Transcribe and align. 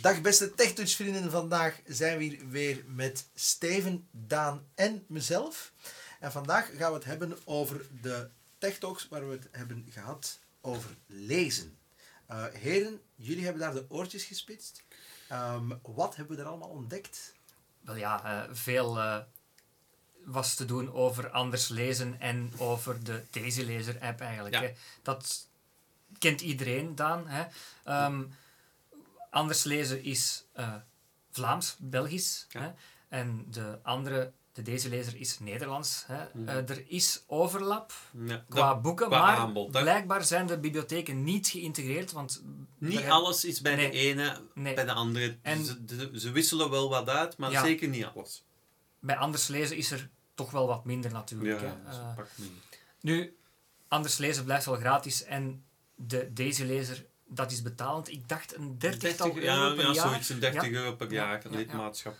Dag 0.00 0.20
beste 0.20 0.54
TechTouch-vrienden. 0.54 1.30
Vandaag 1.30 1.80
zijn 1.86 2.18
we 2.18 2.24
hier 2.24 2.48
weer 2.48 2.84
met 2.86 3.28
Steven, 3.34 4.08
Daan 4.10 4.66
en 4.74 5.04
mezelf. 5.08 5.72
En 6.20 6.32
vandaag 6.32 6.70
gaan 6.76 6.90
we 6.90 6.96
het 6.96 7.04
hebben 7.04 7.38
over 7.44 7.86
de 8.02 8.30
TechTalks 8.58 9.08
waar 9.08 9.28
we 9.28 9.32
het 9.32 9.48
hebben 9.52 9.86
gehad 9.90 10.38
over 10.60 10.90
lezen. 11.06 11.78
Uh, 12.30 12.44
heren, 12.52 13.00
jullie 13.14 13.44
hebben 13.44 13.62
daar 13.62 13.74
de 13.74 13.84
oortjes 13.88 14.24
gespitst. 14.24 14.82
Um, 15.32 15.80
wat 15.82 16.16
hebben 16.16 16.36
we 16.36 16.42
er 16.42 16.48
allemaal 16.48 16.68
ontdekt? 16.68 17.34
Wel 17.80 17.96
ja, 17.96 18.44
uh, 18.48 18.54
veel 18.54 18.96
uh, 18.98 19.18
was 20.24 20.54
te 20.54 20.64
doen 20.64 20.92
over 20.92 21.30
anders 21.30 21.68
lezen 21.68 22.20
en 22.20 22.52
over 22.56 23.04
de 23.04 23.24
Daisy 23.30 23.62
Lezer 23.62 23.98
app 24.00 24.20
eigenlijk. 24.20 24.54
Ja. 24.54 24.60
Hè. 24.60 24.72
Dat 25.02 25.48
kent 26.18 26.40
iedereen, 26.40 26.94
Daan. 26.94 27.24
Hè. 27.28 27.44
Um, 28.06 28.34
anders 29.30 29.64
lezen 29.64 30.02
is 30.02 30.44
uh, 30.58 30.74
Vlaams, 31.30 31.76
Belgisch. 31.78 32.46
Hè? 32.48 32.70
En 33.08 33.46
de 33.50 33.78
andere, 33.82 34.32
de 34.52 34.62
deze 34.62 34.88
lezer, 34.88 35.16
is 35.16 35.38
Nederlands. 35.38 36.04
Hè? 36.06 36.24
Mm. 36.32 36.48
Uh, 36.48 36.54
er 36.54 36.84
is 36.86 37.24
overlap 37.26 37.92
ja, 38.26 38.44
qua 38.48 38.80
boeken, 38.80 39.06
qua 39.06 39.22
maar 39.22 39.36
aanbod, 39.36 39.70
blijkbaar 39.70 40.24
zijn 40.24 40.46
de 40.46 40.58
bibliotheken 40.58 41.24
niet 41.24 41.48
geïntegreerd. 41.48 42.12
Want 42.12 42.42
niet 42.78 43.06
alles 43.08 43.44
is 43.44 43.60
bij 43.60 43.76
de 43.76 43.90
ene, 43.90 44.40
nee. 44.54 44.74
bij 44.74 44.84
de 44.84 44.92
andere. 44.92 45.38
En 45.42 45.64
ze, 45.64 46.10
ze, 46.14 46.30
wisselen 46.30 46.70
wel 46.70 46.88
wat 46.88 47.08
uit, 47.08 47.36
maar 47.36 47.50
ja, 47.50 47.62
zeker 47.62 47.88
niet 47.88 48.04
alles. 48.04 48.44
Bij 48.98 49.16
anders 49.16 49.48
lezen 49.48 49.76
is 49.76 49.90
er 49.90 50.08
toch 50.34 50.50
wel 50.50 50.66
wat 50.66 50.84
minder 50.84 51.12
natuurlijk. 51.12 51.60
Ja, 51.60 51.80
uh, 51.86 52.24
minder. 52.34 52.56
Nu, 53.00 53.36
anders 53.88 54.18
lezen 54.18 54.44
blijft 54.44 54.64
wel 54.64 54.76
gratis 54.76 55.24
en 55.24 55.64
de 55.94 56.32
deze 56.32 56.64
lezer 56.64 57.06
dat 57.30 57.50
is 57.50 57.62
betalend. 57.62 58.08
Ik 58.08 58.28
dacht 58.28 58.56
een 58.56 58.78
30, 58.78 59.00
30 59.00 59.26
euro 59.26 59.40
ja, 59.40 59.74
per 59.74 59.84
ja, 59.84 59.92
jaar. 59.92 60.08
zoiets, 60.08 60.28
een 60.28 60.40
30 60.40 60.70
euro 60.70 60.96
per 60.96 61.12
jaar, 61.12 61.42
lidmaatschap. 61.50 62.18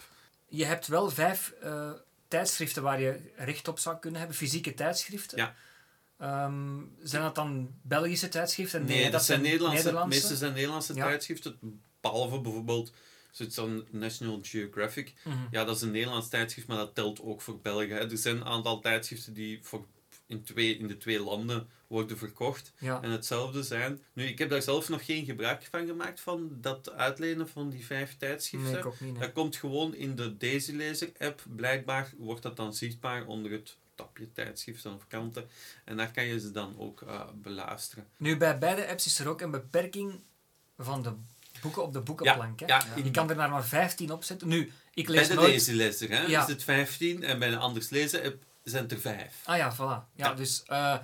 Je 0.48 0.64
hebt 0.64 0.86
wel 0.86 1.10
vijf 1.10 1.52
uh, 1.64 1.90
tijdschriften 2.28 2.82
waar 2.82 3.00
je 3.00 3.32
recht 3.36 3.68
op 3.68 3.78
zou 3.78 3.98
kunnen 3.98 4.18
hebben, 4.18 4.38
fysieke 4.38 4.74
tijdschriften. 4.74 5.38
Ja. 5.38 5.54
Um, 6.46 6.96
zijn 7.02 7.22
dat 7.22 7.34
dan 7.34 7.74
Belgische 7.82 8.28
tijdschriften? 8.28 8.84
Nee, 8.84 9.00
nee 9.00 9.10
dat, 9.10 9.24
zijn 9.24 9.40
Nederlandse. 9.40 9.76
Nederlandse. 9.76 10.18
meeste 10.18 10.36
zijn 10.36 10.52
Nederlandse 10.52 10.94
tijdschriften, 10.94 11.80
behalve 12.00 12.40
bijvoorbeeld 12.40 12.92
zoiets 13.30 13.54
dan 13.56 13.84
National 13.90 14.38
Geographic. 14.42 15.14
Mm 15.24 15.32
-hmm. 15.32 15.48
Ja, 15.50 15.64
dat 15.64 15.76
is 15.76 15.82
een 15.82 15.90
Nederlands 15.90 16.28
tijdschrift, 16.28 16.68
maar 16.68 16.76
dat 16.76 16.94
telt 16.94 17.20
ook 17.20 17.40
voor 17.40 17.60
België. 17.60 17.92
Er 17.92 18.18
zijn 18.18 18.36
een 18.36 18.44
aantal 18.44 18.80
tijdschriften 18.80 19.32
die 19.32 19.58
voor 19.62 19.86
in, 20.30 20.42
twee, 20.42 20.78
in 20.78 20.86
de 20.86 20.96
twee 20.96 21.22
landen 21.22 21.68
worden 21.86 22.18
verkocht 22.18 22.72
en 22.80 23.10
hetzelfde 23.10 23.62
zijn. 23.62 24.02
Nu, 24.12 24.24
ik 24.24 24.38
heb 24.38 24.50
daar 24.50 24.62
zelf 24.62 24.88
nog 24.88 25.04
geen 25.04 25.24
gebruik 25.24 25.68
van 25.70 25.86
gemaakt 25.86 26.20
van 26.20 26.48
dat 26.60 26.92
uitlenen 26.92 27.48
van 27.48 27.70
die 27.70 27.86
vijf 27.86 28.16
tijdschriften. 28.16 28.92
Nee, 28.98 29.12
Dat 29.12 29.32
komt 29.32 29.56
gewoon 29.56 29.94
in 29.94 30.16
de 30.16 30.36
Daisy 30.36 30.72
Laser 30.72 31.12
app. 31.18 31.42
Blijkbaar 31.56 32.12
wordt 32.18 32.42
dat 32.42 32.56
dan 32.56 32.74
zichtbaar 32.74 33.26
onder 33.26 33.50
het 33.50 33.76
tapje 33.94 34.32
tijdschriften 34.32 34.94
of 34.94 35.06
kanten. 35.08 35.48
En 35.84 35.96
daar 35.96 36.10
kan 36.10 36.24
je 36.24 36.40
ze 36.40 36.50
dan 36.50 36.74
ook 36.78 37.00
uh, 37.00 37.20
beluisteren. 37.34 38.06
Nu, 38.16 38.36
bij 38.36 38.58
beide 38.58 38.88
apps 38.88 39.06
is 39.06 39.18
er 39.18 39.28
ook 39.28 39.40
een 39.40 39.50
beperking 39.50 40.20
van 40.78 41.02
de 41.02 41.12
boeken 41.60 41.82
op 41.82 41.92
de 41.92 42.00
boekenplank. 42.00 42.60
Ja, 42.60 42.66
ja, 42.66 43.02
je 43.04 43.10
kan 43.10 43.30
er 43.30 43.36
maar 43.36 43.64
15 43.64 44.12
op 44.12 44.24
zetten. 44.24 44.48
Nu, 44.48 44.72
ik 44.94 45.08
lees 45.08 45.26
bij 45.26 45.28
de 45.28 45.42
nooit... 45.42 45.66
Daisy 45.66 45.72
Laser 45.72 46.10
hè, 46.10 46.24
is 46.24 46.46
het 46.46 46.64
15 46.64 47.22
en 47.22 47.38
bij 47.38 47.48
een 47.48 47.58
anders 47.58 47.90
lezen 47.90 48.24
app 48.24 48.44
zijn 48.70 48.88
er 48.88 49.00
vijf. 49.00 49.42
Ah 49.44 49.56
ja, 49.56 49.74
voilà. 49.74 50.14
Ja, 50.14 50.34
Dus 50.34 50.64
uh, 50.68 50.96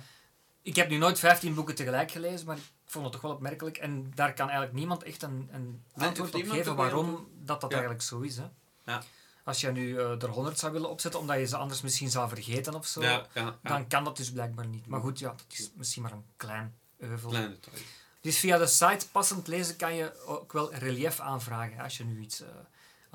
ik 0.61 0.75
heb 0.75 0.89
nu 0.89 0.97
nooit 0.97 1.19
15 1.19 1.53
boeken 1.53 1.75
tegelijk 1.75 2.11
gelezen, 2.11 2.45
maar 2.47 2.57
ik 2.57 2.63
vond 2.85 3.03
het 3.03 3.13
toch 3.13 3.21
wel 3.21 3.31
opmerkelijk. 3.31 3.77
En 3.77 4.11
daar 4.15 4.33
kan 4.33 4.47
eigenlijk 4.47 4.77
niemand 4.77 5.03
echt 5.03 5.21
een, 5.21 5.49
een 5.51 5.83
antwoord 5.93 6.35
op 6.35 6.49
geven 6.49 6.75
waarom 6.75 7.27
dat, 7.33 7.61
dat 7.61 7.71
eigenlijk 7.71 8.01
zo 8.01 8.19
is. 8.19 8.37
Hè. 8.37 8.45
Ja. 8.85 9.01
Als 9.43 9.61
je 9.61 9.71
nu 9.71 9.87
uh, 9.87 10.21
er 10.21 10.29
100 10.29 10.59
zou 10.59 10.71
willen 10.71 10.89
opzetten, 10.89 11.19
omdat 11.19 11.37
je 11.37 11.47
ze 11.47 11.57
anders 11.57 11.81
misschien 11.81 12.09
zou 12.09 12.29
vergeten 12.29 12.75
of 12.75 12.85
zo, 12.85 13.01
ja, 13.01 13.25
dan 13.61 13.87
kan 13.87 14.03
dat 14.03 14.17
dus 14.17 14.31
blijkbaar 14.31 14.67
niet. 14.67 14.87
Maar 14.87 15.01
goed, 15.01 15.19
ja, 15.19 15.27
dat 15.29 15.45
is 15.47 15.71
misschien 15.75 16.03
maar 16.03 16.11
een 16.11 16.25
klein 16.37 16.75
euvel. 16.97 17.29
Klein 17.29 17.49
detail. 17.49 17.77
Dus 18.21 18.39
via 18.39 18.57
de 18.57 18.67
site 18.67 19.09
passend 19.11 19.47
lezen 19.47 19.75
kan 19.75 19.95
je 19.95 20.25
ook 20.25 20.53
wel 20.53 20.73
relief 20.73 21.19
aanvragen. 21.19 21.79
Als 21.79 21.97
je 21.97 22.03
nu 22.05 22.19
iets 22.21 22.41
uh, 22.41 22.47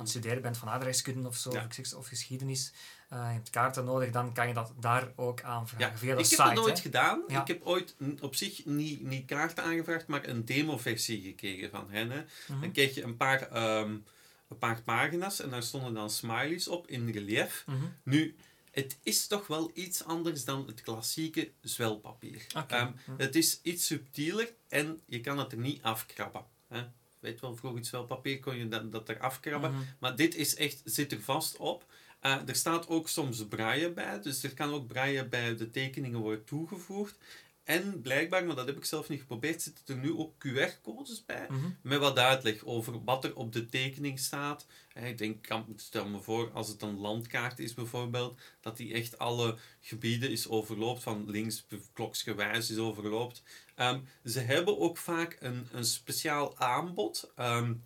aan 0.03 0.09
het 0.09 0.19
studeren 0.19 0.43
bent 0.43 0.59
van 0.59 0.69
aardrijkskunde 0.69 1.29
of 1.29 1.37
zo, 1.37 1.49
of, 1.49 1.95
of 1.95 2.07
geschiedenis, 2.07 2.73
uh, 3.13 3.19
je 3.19 3.33
hebt 3.33 3.51
kaarten 3.51 3.85
nodig, 3.85 4.11
dan 4.11 4.33
kan 4.33 4.49
je 4.49 4.55
dat 4.55 4.73
daar 4.81 5.13
ook 5.17 5.43
aanvragen. 5.43 5.99
via 5.99 6.15
de 6.15 6.21
ik 6.21 6.27
site, 6.27 6.43
heb 6.43 6.55
dat 6.55 6.65
nooit 6.65 6.81
gedaan. 6.81 7.23
Ik 7.29 7.47
heb 7.47 7.63
ooit 7.63 7.97
op 8.21 8.35
zich 8.35 8.65
niet, 8.65 9.03
niet 9.03 9.27
kaarten 9.27 9.65
aangevraagd, 9.65 10.07
maar 10.07 10.29
een 10.29 10.45
demo-versie 10.45 11.23
gekregen 11.23 11.71
van 11.71 11.91
hen. 11.91 12.11
Hè. 12.11 12.25
Mhm. 12.49 12.61
Dan 12.61 12.73
kreeg 12.73 12.95
je 12.95 13.03
een 13.03 13.17
paar, 13.17 13.41
um, 13.81 14.05
een 14.49 14.59
paar 14.59 14.83
pagina's 14.83 15.41
en 15.41 15.51
daar 15.51 15.63
stonden 15.63 15.95
dan 15.95 16.11
smileys 16.11 16.69
op 16.69 16.87
in 16.89 17.11
relief. 17.11 17.65
Mhm. 17.67 17.85
Nu, 18.03 18.37
het 18.71 18.99
is 19.03 19.27
toch 19.27 19.47
wel 19.47 19.71
iets 19.75 20.05
anders 20.05 20.45
dan 20.45 20.67
het 20.67 20.83
klassieke 20.83 21.51
zwelpapier. 21.61 22.47
Okay. 22.57 22.81
Um, 22.81 22.95
mhm. 23.07 23.21
Het 23.21 23.37
is 23.37 23.61
iets 23.63 23.87
subtieler 23.87 24.53
en 24.69 25.01
je 25.07 25.21
kan 25.21 25.39
het 25.39 25.53
er 25.53 25.59
niet 25.59 25.83
afkrabben. 25.83 26.45
Hè. 26.69 26.83
Weet 27.23 27.41
wel, 27.41 27.57
vroeger 27.57 27.79
het 27.79 27.89
zwelpapier 27.89 28.41
kon 28.41 28.57
je 28.57 28.69
dat, 28.69 28.93
dat 28.93 29.09
er 29.09 29.21
afkrabben. 29.21 29.75
Maar 29.99 30.17
dit 30.17 30.35
is 30.35 30.55
echt, 30.55 30.83
zit 30.85 31.13
er 31.13 31.21
vast 31.21 31.57
op. 31.57 31.85
Uh, 32.23 32.49
er 32.49 32.55
staat 32.55 32.89
ook 32.89 33.09
soms 33.09 33.47
braille 33.47 33.91
bij, 33.91 34.21
dus 34.21 34.43
er 34.43 34.55
kan 34.55 34.73
ook 34.73 34.87
braille 34.87 35.27
bij 35.29 35.57
de 35.57 35.71
tekeningen 35.71 36.21
worden 36.21 36.45
toegevoegd. 36.45 37.19
En 37.65 38.01
blijkbaar, 38.01 38.45
maar 38.45 38.57
dat 38.57 38.67
heb 38.67 38.77
ik 38.77 38.85
zelf 38.85 39.09
niet 39.09 39.21
geprobeerd, 39.21 39.63
zitten 39.63 39.95
er 39.95 40.03
nu 40.03 40.13
ook 40.17 40.33
QR-codes 40.47 41.25
bij. 41.25 41.47
Mhm. 41.49 41.71
Met 41.83 41.99
wat 41.99 42.19
uitleg 42.19 42.65
over 42.65 43.05
wat 43.05 43.25
er 43.25 43.37
op 43.37 43.53
de 43.53 43.67
tekening 43.67 44.19
staat. 44.19 44.67
Ik 44.95 45.19
denk, 45.19 45.47
stel 45.77 46.09
me 46.09 46.21
voor, 46.21 46.51
als 46.53 46.69
het 46.69 46.83
een 46.83 46.99
landkaart 46.99 47.59
is 47.59 47.75
bijvoorbeeld, 47.75 48.41
dat 48.61 48.77
die 48.77 48.93
echt 48.93 49.19
alle 49.19 49.57
gebieden 49.81 50.31
is 50.31 50.49
overloopt, 50.49 51.03
van 51.03 51.31
links 51.31 51.67
kloksgewijs 51.93 52.71
is 52.71 52.79
overloopt. 52.79 53.43
Um, 53.77 54.05
ze 54.25 54.41
hebben 54.41 54.79
ook 54.79 54.97
vaak 54.97 55.37
een, 55.41 55.67
een 55.73 55.85
speciaal 55.85 56.59
aanbod. 56.59 57.33
Um, 57.39 57.85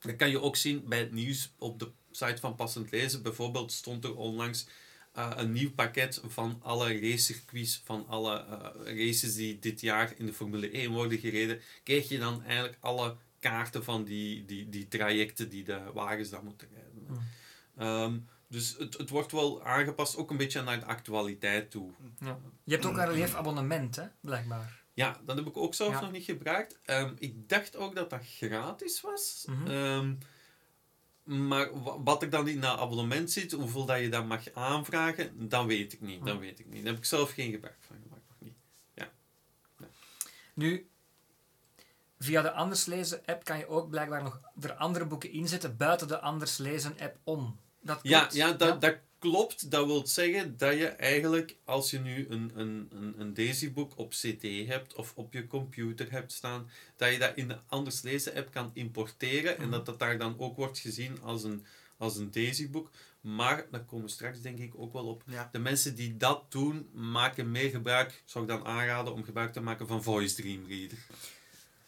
dat 0.00 0.16
kan 0.16 0.30
je 0.30 0.40
ook 0.40 0.56
zien 0.56 0.88
bij 0.88 0.98
het 0.98 1.12
nieuws 1.12 1.52
op 1.58 1.78
de 1.78 1.90
site 2.10 2.40
van 2.40 2.54
Passend 2.54 2.90
Lezen. 2.90 3.22
Bijvoorbeeld 3.22 3.72
stond 3.72 4.04
er 4.04 4.16
onlangs 4.16 4.66
uh, 5.16 5.30
een 5.36 5.52
nieuw 5.52 5.72
pakket 5.72 6.20
van 6.26 6.58
alle 6.62 7.00
racecircuits, 7.00 7.82
van 7.84 8.06
alle 8.08 8.44
uh, 8.46 8.96
races 8.96 9.34
die 9.34 9.58
dit 9.58 9.80
jaar 9.80 10.12
in 10.16 10.26
de 10.26 10.32
Formule 10.32 10.70
1 10.70 10.92
worden 10.92 11.18
gereden. 11.18 11.60
Kreeg 11.82 12.08
je 12.08 12.18
dan 12.18 12.42
eigenlijk 12.42 12.76
alle 12.80 13.16
kaarten 13.40 13.84
van 13.84 14.04
die, 14.04 14.44
die, 14.44 14.68
die 14.68 14.88
trajecten 14.88 15.48
die 15.48 15.64
de 15.64 15.80
wagens 15.94 16.30
dan 16.30 16.44
moeten 16.44 16.68
rijden. 16.72 17.06
Hmm. 17.06 17.86
Um, 17.86 18.28
dus 18.48 18.76
het, 18.78 18.98
het 18.98 19.08
wordt 19.08 19.32
wel 19.32 19.64
aangepast, 19.64 20.16
ook 20.16 20.30
een 20.30 20.36
beetje 20.36 20.62
naar 20.62 20.80
de 20.80 20.86
actualiteit 20.86 21.70
toe. 21.70 21.90
Ja. 22.18 22.38
Je 22.64 22.72
hebt 22.72 22.86
ook 22.86 22.96
een 22.96 23.08
relief 23.08 23.34
abonnement, 23.34 23.96
hè, 23.96 24.04
blijkbaar. 24.20 24.77
Ja, 24.98 25.20
dat 25.24 25.36
heb 25.36 25.46
ik 25.46 25.56
ook 25.56 25.74
zelf 25.74 26.00
nog 26.00 26.12
niet 26.12 26.24
gebruikt. 26.24 26.78
Um, 26.86 27.14
ik 27.18 27.48
dacht 27.48 27.76
ook 27.76 27.94
dat 27.94 28.10
dat 28.10 28.20
gratis 28.24 29.00
was. 29.00 29.44
Mm 29.48 29.64
-hmm. 29.64 29.70
um, 29.70 30.18
maar 31.46 31.68
wat 32.02 32.22
er 32.22 32.30
dan 32.30 32.48
in 32.48 32.60
dat 32.60 32.78
abonnement 32.78 33.30
zit, 33.30 33.52
hoeveel 33.52 33.84
dat 33.84 34.00
je 34.00 34.08
dat 34.08 34.26
mag 34.26 34.52
aanvragen, 34.52 35.48
dan 35.48 35.66
weet 35.66 35.92
ik 35.92 36.00
niet. 36.00 36.24
Dan 36.24 36.36
hm. 36.36 36.40
weet 36.40 36.58
ik 36.58 36.66
niet. 36.66 36.82
Daar 36.82 36.92
heb 36.92 37.02
ik 37.02 37.04
zelf 37.04 37.30
geen 37.30 37.50
gebruik 37.50 37.78
van 37.80 37.96
gemaakt. 38.02 38.22
Nog 38.28 38.36
niet. 38.40 38.56
Ja. 38.94 39.10
Nu, 40.54 40.88
via 42.18 42.42
de 42.42 42.52
Anders 42.52 42.84
Lezen 42.84 43.22
app 43.26 43.44
kan 43.44 43.58
je 43.58 43.68
ook 43.68 43.90
blijkbaar 43.90 44.22
nog 44.22 44.40
er 44.60 44.74
andere 44.74 45.04
boeken 45.04 45.30
inzetten 45.32 45.76
buiten 45.76 46.08
de 46.08 46.20
Anders 46.20 46.56
Lezen 46.56 46.96
app 47.00 47.18
om. 47.24 47.58
Dat 47.80 47.98
ja, 48.02 48.28
ja, 48.32 48.52
dat, 48.52 48.68
ja? 48.68 48.76
dat 48.76 48.96
klopt. 49.18 49.70
Dat 49.70 49.86
wil 49.86 50.06
zeggen 50.06 50.56
dat 50.56 50.78
je 50.78 50.86
eigenlijk, 50.86 51.56
als 51.64 51.90
je 51.90 51.98
nu 51.98 52.26
een, 52.28 52.52
een, 52.54 52.88
een, 52.92 53.14
een 53.18 53.34
Daisy-boek 53.34 53.98
op 53.98 54.10
CD 54.10 54.66
hebt 54.66 54.94
of 54.94 55.12
op 55.14 55.32
je 55.32 55.46
computer 55.46 56.10
hebt 56.10 56.32
staan, 56.32 56.70
dat 56.96 57.12
je 57.12 57.18
dat 57.18 57.36
in 57.36 57.48
de 57.48 57.58
Anders 57.66 58.02
Lezen 58.02 58.34
app 58.34 58.50
kan 58.52 58.70
importeren 58.74 59.56
en 59.56 59.62
mhm. 59.62 59.70
dat 59.70 59.86
dat 59.86 59.98
daar 59.98 60.18
dan 60.18 60.38
ook 60.38 60.56
wordt 60.56 60.78
gezien 60.78 61.22
als 61.22 61.44
een, 61.44 61.64
als 61.96 62.16
een 62.16 62.30
Daisy-boek. 62.30 62.90
Maar, 63.20 63.66
daar 63.70 63.84
komen 63.84 64.04
we 64.04 64.10
straks 64.10 64.40
denk 64.40 64.58
ik 64.58 64.72
ook 64.76 64.92
wel 64.92 65.06
op. 65.06 65.22
De 65.52 65.58
mensen 65.58 65.94
die 65.94 66.16
dat 66.16 66.44
doen, 66.48 66.88
maken 66.92 67.50
meer 67.50 67.70
gebruik, 67.70 68.22
zou 68.24 68.44
ik 68.44 68.50
dan 68.50 68.64
aanraden 68.64 69.12
om 69.12 69.24
gebruik 69.24 69.52
te 69.52 69.60
maken 69.60 69.86
van 69.86 70.02
Voice 70.02 70.34
Dream 70.34 70.64
Reader. 70.68 70.98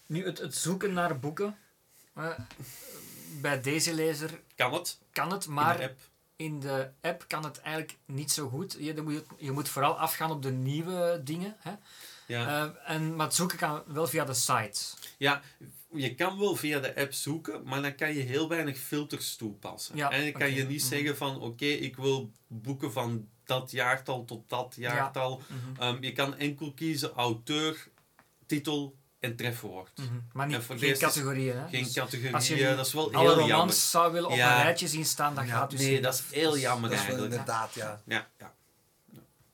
Nu, 0.06 0.25
het, 0.25 0.38
het 0.38 0.55
zoeken 0.55 0.93
naar 0.93 1.19
boeken. 1.19 1.56
Uh, 2.19 2.38
bij 3.41 3.61
deze 3.61 3.94
lezer... 3.94 4.41
Kan 4.55 4.73
het. 4.73 4.99
Kan 5.12 5.33
het, 5.33 5.47
maar 5.47 5.94
in 6.40 6.60
de 6.60 6.90
app 7.00 7.25
kan 7.28 7.44
het 7.44 7.60
eigenlijk 7.60 7.96
niet 8.04 8.32
zo 8.32 8.48
goed. 8.48 8.76
Je, 8.78 9.02
moet, 9.02 9.25
je 9.38 9.50
moet 9.50 9.69
vooral 9.69 9.98
afgaan 9.98 10.31
op 10.31 10.42
de 10.42 10.50
nieuwe 10.50 11.20
dingen. 11.25 11.56
Hè? 11.58 11.72
Ja. 12.26 12.64
Uh, 12.64 12.70
en, 12.84 13.16
maar 13.16 13.26
het 13.26 13.34
zoeken 13.34 13.58
kan 13.58 13.82
wel 13.87 14.06
via 14.06 14.25
de 14.25 14.34
site. 14.34 14.81
Ja, 15.19 15.42
je 15.92 16.14
kan 16.14 16.38
wel 16.38 16.56
via 16.56 16.81
de 16.81 16.96
app 16.96 17.12
zoeken, 17.12 17.62
maar 17.64 17.82
dan 17.82 17.94
kan 17.94 18.14
je 18.14 18.20
heel 18.20 18.48
weinig 18.48 18.78
filters 18.78 19.37
toepassen. 19.37 19.96
Ja, 19.96 20.10
en 20.10 20.22
dan 20.22 20.32
kan 20.32 20.50
je 20.50 20.64
niet 20.64 20.81
mhm. 20.81 20.88
zeggen 20.88 21.16
van 21.16 21.40
oké, 21.40 21.64
ik 21.64 21.96
wil 21.96 22.32
boeken 22.46 22.92
van 22.92 23.28
dat 23.44 23.70
jaartal 23.70 24.25
tot 24.25 24.48
dat 24.48 24.75
jaartal. 24.78 25.42
Ja. 25.48 25.54
Mhm. 25.54 25.82
Ehm, 25.82 26.02
je 26.02 26.12
kan 26.12 26.37
enkel 26.37 26.72
kiezen 26.72 27.12
auteur, 27.12 27.88
titel, 28.46 28.96
en 29.20 29.37
trefwoord. 29.37 29.90
Mm 29.99 30.06
-hmm. 30.06 30.25
Maar 30.32 30.46
niet, 30.46 30.58
geen 30.69 30.99
categorieën. 30.99 31.56
Hè? 31.56 31.69
Geen 31.69 31.84
dus 31.84 31.93
categorieën, 31.93 32.34
als 32.34 32.49
je 32.49 32.75
dat 32.76 32.87
is 32.87 32.93
wel 32.93 33.12
alle 33.12 33.19
heel 33.28 33.28
romans 33.32 33.49
jammer. 33.50 33.75
zou 33.75 34.12
willen 34.12 34.28
op 34.31 34.37
Ja. 34.37 34.56
een 34.56 34.62
rijtje 34.62 34.88
zien 34.88 35.05
staan, 35.05 35.34
dat 35.34 35.46
Ja, 35.46 35.50
gaat 35.50 35.70
dus 35.70 35.81
nee, 35.81 35.93
niet. 35.93 36.02
dat 36.02 36.14
is 36.14 36.22
heel 36.37 36.58
jammer 36.58 36.90
Dat 36.90 36.99
is 36.99 37.06
inderdaad, 37.08 37.75
ja. 37.75 38.00
Ja, 38.05 38.28
ja. 38.38 38.55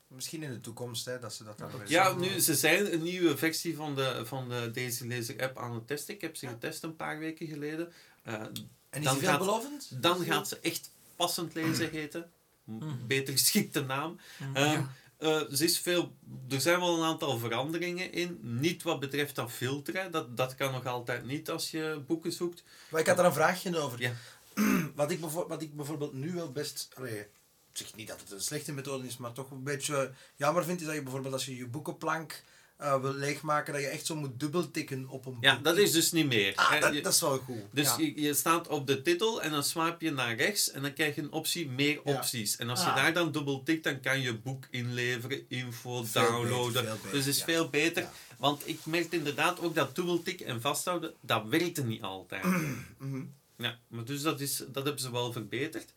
Misschien 0.08 0.42
in 0.42 0.50
de 0.50 0.60
toekomst, 0.60 1.04
hè, 1.04 1.18
dat 1.18 1.34
ze 1.34 1.44
dat 1.44 1.58
dan 1.58 1.70
weer 1.78 1.90
ja, 1.90 2.12
nu, 2.14 2.38
ze 2.40 2.54
zijn 2.54 2.92
een 2.92 3.02
nieuwe 3.02 3.36
versie 3.36 3.76
van 3.76 3.94
de, 3.94 4.22
van 4.24 4.48
de 4.48 4.70
Daisy 4.74 5.06
Laser 5.08 5.42
app 5.42 5.58
aan 5.58 5.74
het 5.74 5.86
testen. 5.86 6.14
Ik 6.14 6.20
heb 6.20 6.36
ze 6.36 6.46
getest 6.46 6.82
een 6.82 6.96
paar 6.96 7.18
weken 7.18 7.46
geleden. 7.46 7.92
Eh, 8.22 8.34
En 8.34 8.50
is 8.90 9.02
dan 9.04 9.18
die 9.18 9.26
gaat- 9.28 9.36
veelbelovend? 9.36 9.88
dan 10.02 10.24
gaat 10.24 10.48
ze 10.48 10.58
echt 10.62 10.90
passend 11.16 11.54
lezen 11.54 11.90
heten. 11.90 12.30
Mhm. 12.64 12.88
Beter 13.06 13.32
geschikte 13.32 13.80
naam. 13.84 14.18
Mm, 14.38 14.88
Eh, 15.18 15.40
ze 15.52 15.64
is 15.64 15.78
veel, 15.78 16.16
er 16.48 16.60
zijn 16.60 16.80
wel 16.80 16.96
een 16.98 17.04
aantal 17.04 17.38
veranderingen 17.38 18.12
in. 18.12 18.38
Niet 18.42 18.82
wat 18.82 19.00
betreft 19.00 19.34
dat 19.34 19.52
filteren. 19.52 20.12
Dat, 20.12 20.36
dat 20.36 20.54
kan 20.54 20.72
nog 20.72 20.86
altijd 20.86 21.24
niet 21.24 21.50
als 21.50 21.70
je 21.70 22.02
boeken 22.06 22.32
zoekt. 22.32 22.62
Maar 22.90 23.00
ik 23.00 23.06
had 23.06 23.16
daar 23.16 23.26
een 23.26 23.32
vraagje 23.32 23.78
over. 23.78 24.00
Ja. 24.00 24.12
Wat, 24.94 25.10
ik 25.10 25.20
wat 25.20 25.62
ik 25.62 25.76
bijvoorbeeld 25.76 26.12
nu 26.12 26.32
wel 26.32 26.52
best... 26.52 26.88
Allee, 26.94 27.18
ik 27.18 27.26
zeg 27.72 27.94
niet 27.94 28.08
dat 28.08 28.20
het 28.20 28.30
een 28.30 28.40
slechte 28.40 28.72
methode 28.72 29.06
is, 29.06 29.16
maar 29.16 29.32
toch 29.32 29.50
een 29.50 29.62
beetje 29.62 30.12
jammer 30.34 30.64
vind, 30.64 30.80
is 30.80 30.86
dat 30.86 30.94
je 30.94 31.02
bijvoorbeeld 31.02 31.32
als 31.32 31.46
je 31.46 31.56
je 31.56 31.66
boekenplank 31.66 32.42
eh, 32.76 33.00
wil 33.00 33.12
leegmaken, 33.14 33.72
dat 33.72 33.82
je 33.82 33.88
echt 33.88 34.06
zo 34.06 34.14
moet 34.16 34.40
dubbeltikken 34.40 35.08
op 35.08 35.26
een 35.26 35.36
Ja, 35.40 35.54
boek. 35.54 35.64
dat 35.64 35.76
is 35.76 35.92
dus 35.92 36.12
niet 36.12 36.26
meer. 36.26 36.52
Ah, 36.54 36.80
dat, 36.80 36.94
Je- 36.94 37.00
dat 37.02 37.12
is 37.14 37.20
wel 37.20 37.38
goed. 37.38 37.62
Dus 37.72 37.86
ja. 37.88 37.96
je, 37.98 38.20
je 38.20 38.34
staat 38.34 38.68
op 38.68 38.86
de 38.86 39.02
titel 39.02 39.42
en 39.42 39.50
dan 39.50 39.64
swipe 39.64 40.04
je 40.04 40.10
naar 40.10 40.34
rechts 40.36 40.70
en 40.70 40.82
dan 40.82 40.92
krijg 40.92 41.14
je 41.14 41.22
een 41.22 41.32
optie 41.32 41.68
meer 41.68 42.00
Ja. 42.04 42.12
opties. 42.16 42.56
En 42.56 42.68
als 42.70 42.80
je 42.80 42.86
Ah. 42.90 42.96
daar 42.96 43.12
dan 43.12 43.32
dubbel 43.32 43.62
tikt, 43.62 43.84
dan 43.84 44.00
kan 44.00 44.20
je 44.20 44.34
boek 44.38 44.64
inleveren, 44.70 45.44
info, 45.48 46.04
Veel 46.04 46.22
downloaden. 46.22 46.72
beter, 46.84 46.96
beter, 46.96 47.10
dus 47.10 47.24
het 47.24 47.34
is 47.34 47.38
ja. 47.38 47.44
veel 47.44 47.68
beter. 47.68 48.02
Ja. 48.02 48.12
Want 48.38 48.68
ik 48.68 48.78
merkte 48.86 49.16
inderdaad 49.16 49.60
ook 49.60 49.74
dat 49.74 49.94
dubbeltikken 49.94 50.46
en 50.46 50.60
vasthouden, 50.60 51.14
dat 51.20 51.44
werkte 51.48 51.84
niet 51.84 52.02
altijd. 52.02 52.44
Mhm. 52.98 53.22
ja, 53.56 53.78
maar 53.88 54.04
dus 54.04 54.22
dat, 54.22 54.40
is, 54.40 54.56
dat 54.68 54.84
hebben 54.84 55.02
ze 55.02 55.12
wel 55.12 55.32
verbeterd. 55.32 55.92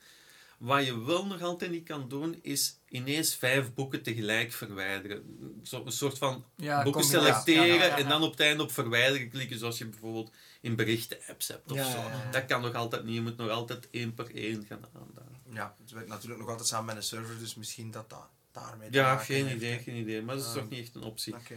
Wat 0.60 0.86
je 0.86 1.04
wel 1.06 1.26
nog 1.26 1.42
altijd 1.42 1.72
niet 1.72 1.88
kan 1.88 2.10
doen, 2.10 2.40
is 2.42 2.78
ineens 2.90 3.36
vijf 3.36 3.74
boeken 3.74 4.02
tegelijk 4.04 4.52
verwijderen. 4.52 5.24
Zo, 5.64 5.86
een 5.86 5.92
soort 5.92 6.18
van 6.18 6.46
Ja, 6.56 6.84
boeken 6.84 7.02
combinatie. 7.02 7.32
selecteren 7.32 7.68
Ja, 7.78 7.84
ja, 7.86 7.98
ja. 7.98 7.98
en 7.98 8.10
dan 8.10 8.24
op 8.24 8.32
het 8.32 8.40
einde 8.40 8.64
op 8.64 8.72
verwijderen 8.72 9.30
klikken, 9.30 9.58
zoals 9.60 9.78
je 9.78 9.86
bijvoorbeeld 9.86 10.32
in 10.62 10.76
berichten-apps 10.76 11.48
hebt 11.48 11.72
of 11.72 11.78
Ja, 11.78 11.92
zo. 11.92 11.98
ja, 11.98 12.10
ja. 12.26 12.32
Dat 12.32 12.46
kan 12.46 12.62
nog 12.62 12.74
altijd 12.74 13.04
niet, 13.04 13.16
je 13.16 13.22
moet 13.22 13.38
nog 13.38 13.50
altijd 13.50 13.88
één 13.92 14.14
per 14.14 14.36
één 14.36 14.66
gaan 14.66 14.86
aanduiden. 14.96 15.38
Ja, 15.54 15.76
het 15.82 15.92
werkt 15.92 16.10
natuurlijk 16.10 16.40
nog 16.40 16.50
altijd 16.50 16.68
samen 16.68 16.86
met 16.86 16.96
een 16.96 17.04
server, 17.04 17.40
dus 17.40 17.56
misschien 17.56 17.92
dat 17.92 18.10
dat 18.10 18.28
daarmee 18.52 18.90
te 18.90 18.98
Ja, 18.98 19.04
maken 19.12 19.26
geen 19.26 19.46
heeft, 19.46 19.56
idee, 19.56 19.80
geen 19.80 19.96
idee, 19.96 20.22
maar 20.22 20.36
dat 20.36 20.46
is 20.46 20.54
toch 20.54 20.70
niet 20.70 20.80
echt 20.80 20.96
een 20.96 21.04
optie. 21.04 21.34
Oké. 21.36 21.56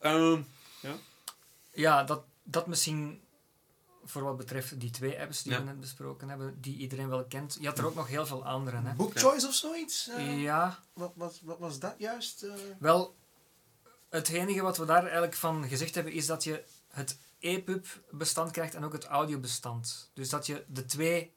Ehm, 0.00 0.40
Ja, 1.72 2.04
dat, 2.04 2.22
dat 2.42 2.66
misschien 2.66 3.20
voor 4.04 4.22
wat 4.22 4.36
betreft 4.36 4.80
die 4.80 4.90
twee 4.90 5.20
apps 5.20 5.42
die 5.42 5.52
Ja. 5.52 5.58
we 5.58 5.64
net 5.64 5.80
besproken 5.80 6.28
hebben, 6.28 6.60
die 6.60 6.76
iedereen 6.76 7.08
wel 7.08 7.24
kent. 7.24 7.56
Je 7.60 7.66
had 7.66 7.78
er 7.78 7.86
ook 7.86 7.94
nog 7.94 8.08
heel 8.08 8.26
veel 8.26 8.44
andere. 8.44 8.76
Hè? 8.82 8.92
Bookchoice 8.94 9.46
of 9.46 9.54
zoiets? 9.54 10.08
Eh, 10.08 10.42
Ja, 10.42 10.78
wat, 10.92 11.12
wat, 11.14 11.38
wat 11.42 11.58
was 11.58 11.78
dat 11.78 11.94
juist? 11.98 12.42
eh? 12.42 12.52
wel, 12.78 13.14
het 14.08 14.28
enige 14.28 14.62
wat 14.62 14.76
we 14.78 14.84
daar 14.84 15.02
eigenlijk 15.02 15.34
van 15.34 15.68
gezegd 15.68 15.94
hebben 15.94 16.12
is 16.12 16.26
dat 16.26 16.44
je 16.44 16.64
het 16.88 17.18
EPUB-bestand 17.38 18.50
krijgt 18.50 18.74
en 18.74 18.84
ook 18.84 18.92
het 18.92 19.04
audiobestand. 19.04 20.10
Dus 20.14 20.28
dat 20.28 20.46
je 20.46 20.64
de 20.66 20.84
twee, 20.84 21.32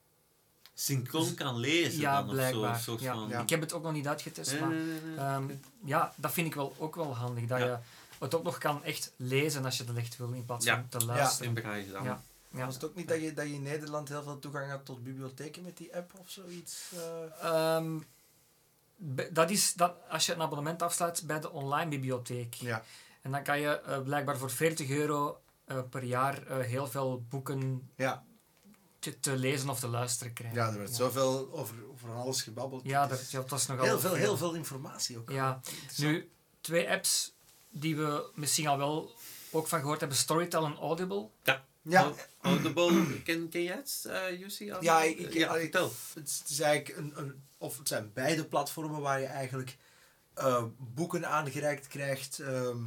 synchroon 0.73 1.33
kan 1.33 1.57
lezen 1.57 1.99
ja, 1.99 2.15
dan 2.19 2.25
of 2.27 2.31
blijkbaar. 2.31 2.79
zo. 2.79 2.97
Ja. 2.99 3.13
van... 3.13 3.27
Ja. 3.29 3.41
Ik 3.41 3.49
heb 3.49 3.61
het 3.61 3.73
ook 3.73 3.83
nog 3.83 3.91
niet 3.93 4.07
uitgetest, 4.07 4.59
maar 4.59 4.71
ehm, 5.17 5.43
ja, 5.85 6.13
dat 6.15 6.31
vind 6.31 6.47
ik 6.47 6.53
wel 6.55 6.75
ook 6.77 6.95
wel 6.95 7.15
handig. 7.15 7.45
Dat 7.47 7.59
Ja. 7.59 7.65
je 7.65 7.77
het 8.19 8.35
ook 8.35 8.43
nog 8.43 8.57
kan 8.57 8.83
echt 8.83 9.11
lezen 9.15 9.65
als 9.65 9.77
je 9.77 9.83
het 9.83 9.97
echt 9.97 10.17
wil, 10.17 10.31
in 10.31 10.45
plaats 10.45 10.65
Ja. 10.65 10.75
van 10.89 10.99
te 10.99 11.05
luisteren. 11.05 11.55
in 11.55 11.61
braille 11.61 11.91
dan. 11.91 12.03
Ja. 12.03 12.23
Ja. 12.53 12.65
Was 12.65 12.73
het 12.73 12.83
ook 12.85 12.95
niet 12.95 13.07
dat 13.07 13.21
je, 13.21 13.33
dat 13.33 13.47
je 13.47 13.53
in 13.53 13.61
Nederland 13.61 14.09
heel 14.09 14.23
veel 14.23 14.39
toegang 14.39 14.69
had 14.69 14.85
tot 14.85 15.03
bibliotheken 15.03 15.63
met 15.63 15.77
die 15.77 15.95
app 15.95 16.11
of 16.19 16.29
zoiets? 16.29 16.91
eh? 17.41 17.75
Ehm, 17.75 17.99
dat 19.31 19.49
is 19.49 19.73
dat, 19.73 19.95
als 20.09 20.25
je 20.25 20.33
een 20.33 20.41
abonnement 20.41 20.81
afsluit 20.81 21.23
bij 21.27 21.39
de 21.39 21.51
online 21.51 21.89
bibliotheek. 21.89 22.53
Ja. 22.53 22.83
En 23.21 23.31
dan 23.31 23.43
kan 23.43 23.59
je 23.59 23.79
eh, 23.81 24.01
blijkbaar 24.01 24.37
voor 24.37 24.51
40 24.51 24.89
euro 24.89 25.41
eh, 25.65 25.79
per 25.89 26.03
jaar 26.03 26.47
eh, 26.47 26.65
heel 26.65 26.87
veel 26.87 27.23
boeken 27.29 27.89
Ja. 27.95 28.23
te, 28.99 29.19
te 29.19 29.37
lezen 29.37 29.69
of 29.69 29.79
te 29.79 29.87
luisteren 29.87 30.33
krijgen. 30.33 30.57
ja, 30.59 30.67
er 30.71 30.77
werd 30.77 30.95
zoveel 30.95 31.49
over, 31.51 31.75
over 31.91 32.09
alles 32.15 32.41
gebabbeld. 32.41 32.83
Ja, 32.83 33.07
dat, 33.07 33.19
is 33.19 33.31
ja, 33.31 33.41
dat 33.41 33.59
is 33.59 33.65
nogal 33.65 33.85
heel, 33.85 33.99
veel, 33.99 34.13
heel 34.13 34.37
veel 34.37 34.53
informatie 34.53 35.17
ook. 35.17 35.29
Ja, 35.31 35.59
nu 35.97 36.31
twee 36.61 36.89
apps 36.91 37.33
die 37.69 37.95
we 37.95 38.31
misschien 38.35 38.67
al 38.67 38.77
wel 38.77 39.11
ook 39.51 39.67
van 39.67 39.79
gehoord 39.79 39.99
hebben: 39.99 40.17
Storytel 40.17 40.65
en 40.65 40.75
Audible. 40.77 41.29
Ja, 41.43 41.65
Audible, 42.41 43.21
ken, 43.23 43.49
ken 43.49 43.63
jij 43.63 43.75
het, 43.75 44.03
uh? 44.07 44.81
Ja, 44.81 45.01
ik- 45.01 45.33
ja, 45.33 45.53
ik- 45.55 45.61
vertel. 45.61 45.91
het 46.13 46.43
is, 46.49 46.59
eigenlijk 46.59 46.97
een, 46.97 47.13
een, 47.15 47.43
of 47.57 47.77
het 47.77 47.87
zijn 47.87 48.11
beide 48.13 48.45
platformen 48.45 49.01
waar 49.01 49.19
je 49.19 49.25
eigenlijk 49.25 49.77
eh, 50.33 50.63
boeken 50.77 51.27
aangereikt 51.29 51.87
krijgt. 51.87 52.39
Ehm 52.39 52.83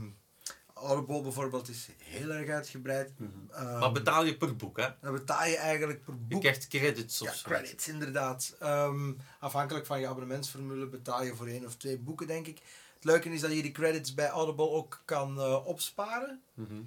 Audible 0.75 1.23
bijvoorbeeld 1.23 1.69
is 1.69 1.88
heel 1.99 2.31
erg 2.31 2.49
uitgebreid. 2.50 3.12
Ehm, 3.50 3.79
Maar 3.79 3.93
betaal 3.93 4.25
je 4.25 4.37
per 4.37 4.56
boek, 4.56 4.76
hè? 4.76 4.88
dan 5.00 5.12
betaal 5.12 5.44
je 5.46 5.56
eigenlijk 5.56 6.05
per 6.05 6.14
Je 6.14 6.20
boek. 6.20 6.41
krijgt 6.41 6.69
credits 6.69 7.20
of 7.23 7.29
Ja, 7.29 7.35
zo. 7.35 7.49
credits 7.49 7.88
inderdaad. 7.88 8.56
Ehm, 8.61 9.12
afhankelijk 9.41 9.87
van 9.87 10.00
je 10.00 10.06
abonnementsformule 10.06 10.87
betaal 10.87 11.25
je 11.25 11.35
voor 11.35 11.46
één 11.46 11.64
of 11.67 11.75
twee 11.76 11.99
boeken, 11.99 12.26
denk 12.26 12.46
ik. 12.46 12.58
Het 12.94 13.05
leuke 13.05 13.29
is 13.31 13.41
dat 13.41 13.52
je 13.52 13.62
die 13.62 13.73
credits 13.73 14.14
bij 14.14 14.29
Audible 14.29 14.69
ook 14.70 15.02
kan 15.05 15.38
eh, 15.41 15.67
opsparen. 15.67 16.43
Mhm. 16.55 16.81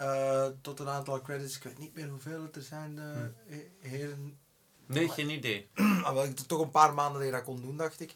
Eh, 0.00 0.46
tot 0.60 0.80
een 0.80 0.88
aantal 0.88 1.20
credits. 1.22 1.56
Ik 1.56 1.62
weet 1.62 1.78
niet 1.78 1.94
meer 1.94 2.08
hoeveel 2.08 2.42
het 2.42 2.56
er 2.56 2.62
zijn, 2.62 2.98
eh, 2.98 3.04
he- 3.54 3.70
heren. 3.88 4.38
Nee, 4.86 5.08
geen 5.08 5.30
idee. 5.30 5.68
Ah, 6.04 6.12
wel, 6.14 6.24
ik 6.24 6.38
toch 6.38 6.60
een 6.60 6.70
paar 6.70 6.94
maanden 6.94 7.32
dat 7.32 7.42
kon 7.42 7.60
doen, 7.60 7.76
dacht 7.76 8.00
ik. 8.00 8.14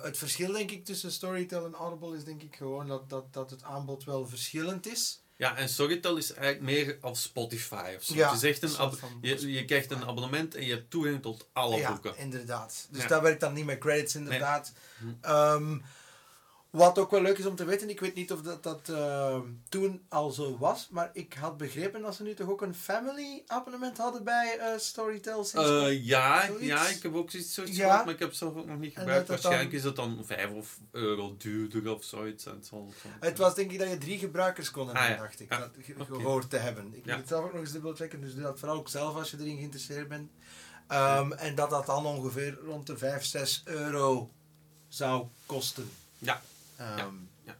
Het 0.00 0.18
verschil, 0.18 0.52
denk 0.52 0.70
ik, 0.70 0.84
tussen 0.84 1.12
Storytel 1.12 1.64
en 1.66 1.74
Audible 1.74 2.16
is 2.16 2.24
denk 2.24 2.42
ik 2.42 2.56
gewoon 2.56 2.86
dat, 2.86 3.10
dat, 3.10 3.32
dat 3.32 3.50
het 3.50 3.62
aanbod 3.62 4.04
wel 4.04 4.26
verschillend 4.28 4.86
is. 4.86 5.22
Ja, 5.36 5.56
en 5.56 5.68
Storytel 5.68 6.16
is 6.16 6.32
eigenlijk 6.32 6.64
meer 6.64 6.98
als 7.00 7.22
Spotify 7.22 7.94
of 7.96 8.02
zo. 8.02 8.14
Ja, 8.14 8.28
het 8.32 8.42
is 8.42 8.48
echt 8.50 8.62
een 8.62 8.68
een 8.68 8.74
soort 8.74 8.92
ab- 8.92 8.98
van 8.98 9.18
je, 9.20 9.52
je 9.52 9.64
krijgt 9.64 9.90
een 9.90 10.04
abonnement 10.04 10.54
en 10.54 10.64
je 10.64 10.72
hebt 10.74 10.90
toegang 10.90 11.22
tot 11.22 11.46
alle 11.52 11.76
ja, 11.76 11.90
boeken. 11.92 12.16
inderdaad. 12.16 12.86
Dus 12.90 13.02
Ja. 13.02 13.08
dat 13.08 13.22
werkt 13.22 13.40
dan 13.40 13.52
niet 13.52 13.64
met 13.64 13.78
credits, 13.78 14.14
inderdaad. 14.14 14.72
Hm. 14.98 15.06
Ehm, 15.20 15.78
wat 16.72 16.98
ook 16.98 17.10
wel 17.10 17.22
leuk 17.22 17.38
is 17.38 17.46
om 17.46 17.56
te 17.56 17.64
weten, 17.64 17.88
ik 17.90 18.00
weet 18.00 18.14
niet 18.14 18.32
of 18.32 18.42
dat, 18.42 18.62
dat 18.62 18.88
ehm, 18.88 19.40
toen 19.68 20.02
al 20.08 20.30
zo 20.30 20.58
was, 20.58 20.88
maar 20.90 21.10
ik 21.12 21.34
had 21.34 21.56
begrepen 21.56 22.02
dat 22.02 22.14
ze 22.14 22.22
nu 22.22 22.34
toch 22.34 22.48
ook 22.48 22.62
een 22.62 22.74
family 22.74 23.42
abonnement 23.46 23.98
hadden 23.98 24.24
bij 24.24 24.58
eh, 24.58 24.78
Storytel. 24.78 25.46
Eh, 25.52 26.04
ja, 26.04 26.46
Zoiets? 26.46 26.64
ja, 26.66 26.88
ik 26.88 27.02
heb 27.02 27.14
ook 27.14 27.30
zoiets, 27.30 27.54
zoiets 27.54 27.76
Ja. 27.76 27.84
gehoord, 27.86 28.04
maar 28.04 28.14
ik 28.14 28.20
heb 28.20 28.28
het 28.28 28.38
zelf 28.38 28.54
ook 28.56 28.66
nog 28.66 28.78
niet 28.78 28.94
gebruikt. 28.98 29.26
dat 29.26 29.26
dan- 29.26 29.36
Waarschijnlijk 29.36 29.72
is 29.76 29.84
het 29.84 29.96
dan 29.96 30.22
5 30.24 30.50
of 30.50 30.78
euro 30.90 31.34
duurder 31.38 31.94
of 31.94 32.04
zoiets. 32.04 32.46
En 32.46 32.58
zal- 32.68 32.92
Het 33.20 33.38
was 33.38 33.54
denk 33.54 33.70
ik 33.72 33.78
dat 33.78 33.88
je 33.88 33.98
drie 33.98 34.18
gebruikers 34.18 34.70
kon 34.70 34.84
hebben, 34.86 35.02
Ah, 35.02 35.08
ja. 35.08 35.16
dacht 35.16 35.40
ik. 35.40 35.50
Ja. 35.52 35.58
Dat 35.58 35.70
ge- 35.80 36.04
gehoord 36.04 36.50
te 36.50 36.56
hebben. 36.56 36.86
Ik 36.94 37.06
moet 37.06 37.14
het 37.16 37.28
zelf 37.28 37.44
ook 37.44 37.52
nog 37.52 37.60
eens 37.60 37.72
dubbel 37.72 37.94
checken, 37.94 38.20
dus 38.20 38.34
doe 38.34 38.42
dat 38.42 38.58
vooral 38.58 38.76
ook 38.76 38.88
zelf 38.88 39.14
als 39.16 39.30
je 39.30 39.36
erin 39.40 39.56
geïnteresseerd 39.56 40.08
bent. 40.08 40.30
Ehm, 40.88 41.32
En 41.32 41.54
dat 41.54 41.70
dat 41.70 41.86
dan 41.86 42.06
ongeveer 42.06 42.58
rond 42.64 42.86
de 42.86 42.96
5, 42.98 43.24
6 43.24 43.62
euro 43.64 44.30
zou 44.88 45.26
kosten. 45.46 45.90
Ja. 46.18 46.42
Ehm, 46.76 47.14
Ja. 47.44 47.52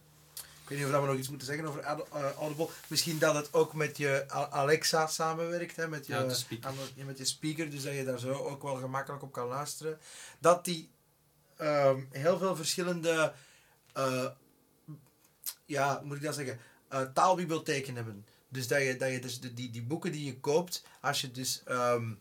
Ik 0.63 0.69
weet 0.69 0.77
niet 0.77 0.87
of 0.87 1.01
we 1.01 1.07
nog 1.07 1.17
iets 1.17 1.29
moeten 1.29 1.47
zeggen 1.47 1.65
over 1.65 1.79
eh, 1.79 2.31
Audible. 2.37 2.67
Misschien 2.87 3.19
dat 3.19 3.35
het 3.35 3.53
ook 3.53 3.73
met 3.73 3.97
je 3.97 4.25
Alexa 4.29 5.07
samenwerkt, 5.07 5.75
hè, 5.75 5.87
met, 5.87 6.07
je, 6.07 6.13
Ja, 6.13 6.23
de 6.23 7.03
met 7.05 7.17
je 7.17 7.25
speaker, 7.25 7.69
dus 7.69 7.83
dat 7.83 7.93
je 7.93 8.03
daar 8.03 8.19
zo 8.19 8.33
ook 8.33 8.61
wel 8.61 8.75
gemakkelijk 8.75 9.23
op 9.23 9.31
kan 9.31 9.47
luisteren. 9.47 9.99
Dat 10.39 10.65
die 10.65 10.89
ehm, 11.57 12.01
heel 12.09 12.37
veel 12.37 12.55
verschillende, 12.55 13.33
eh, 13.93 14.27
ja, 15.65 15.97
hoe 15.97 16.05
moet 16.07 16.17
ik 16.17 16.23
dat 16.23 16.35
zeggen, 16.35 16.59
eh, 16.87 17.01
taalbibliotheken 17.01 17.95
hebben. 17.95 18.25
Dus 18.49 18.67
dat 18.67 18.81
je, 18.81 18.95
dat 18.97 19.11
je 19.11 19.19
dus 19.19 19.39
de, 19.39 19.53
die, 19.53 19.69
die 19.69 19.83
boeken 19.83 20.11
die 20.11 20.25
je 20.25 20.39
koopt, 20.39 20.83
als 21.01 21.21
je 21.21 21.31
dus 21.31 21.61
ehm, 21.65 22.13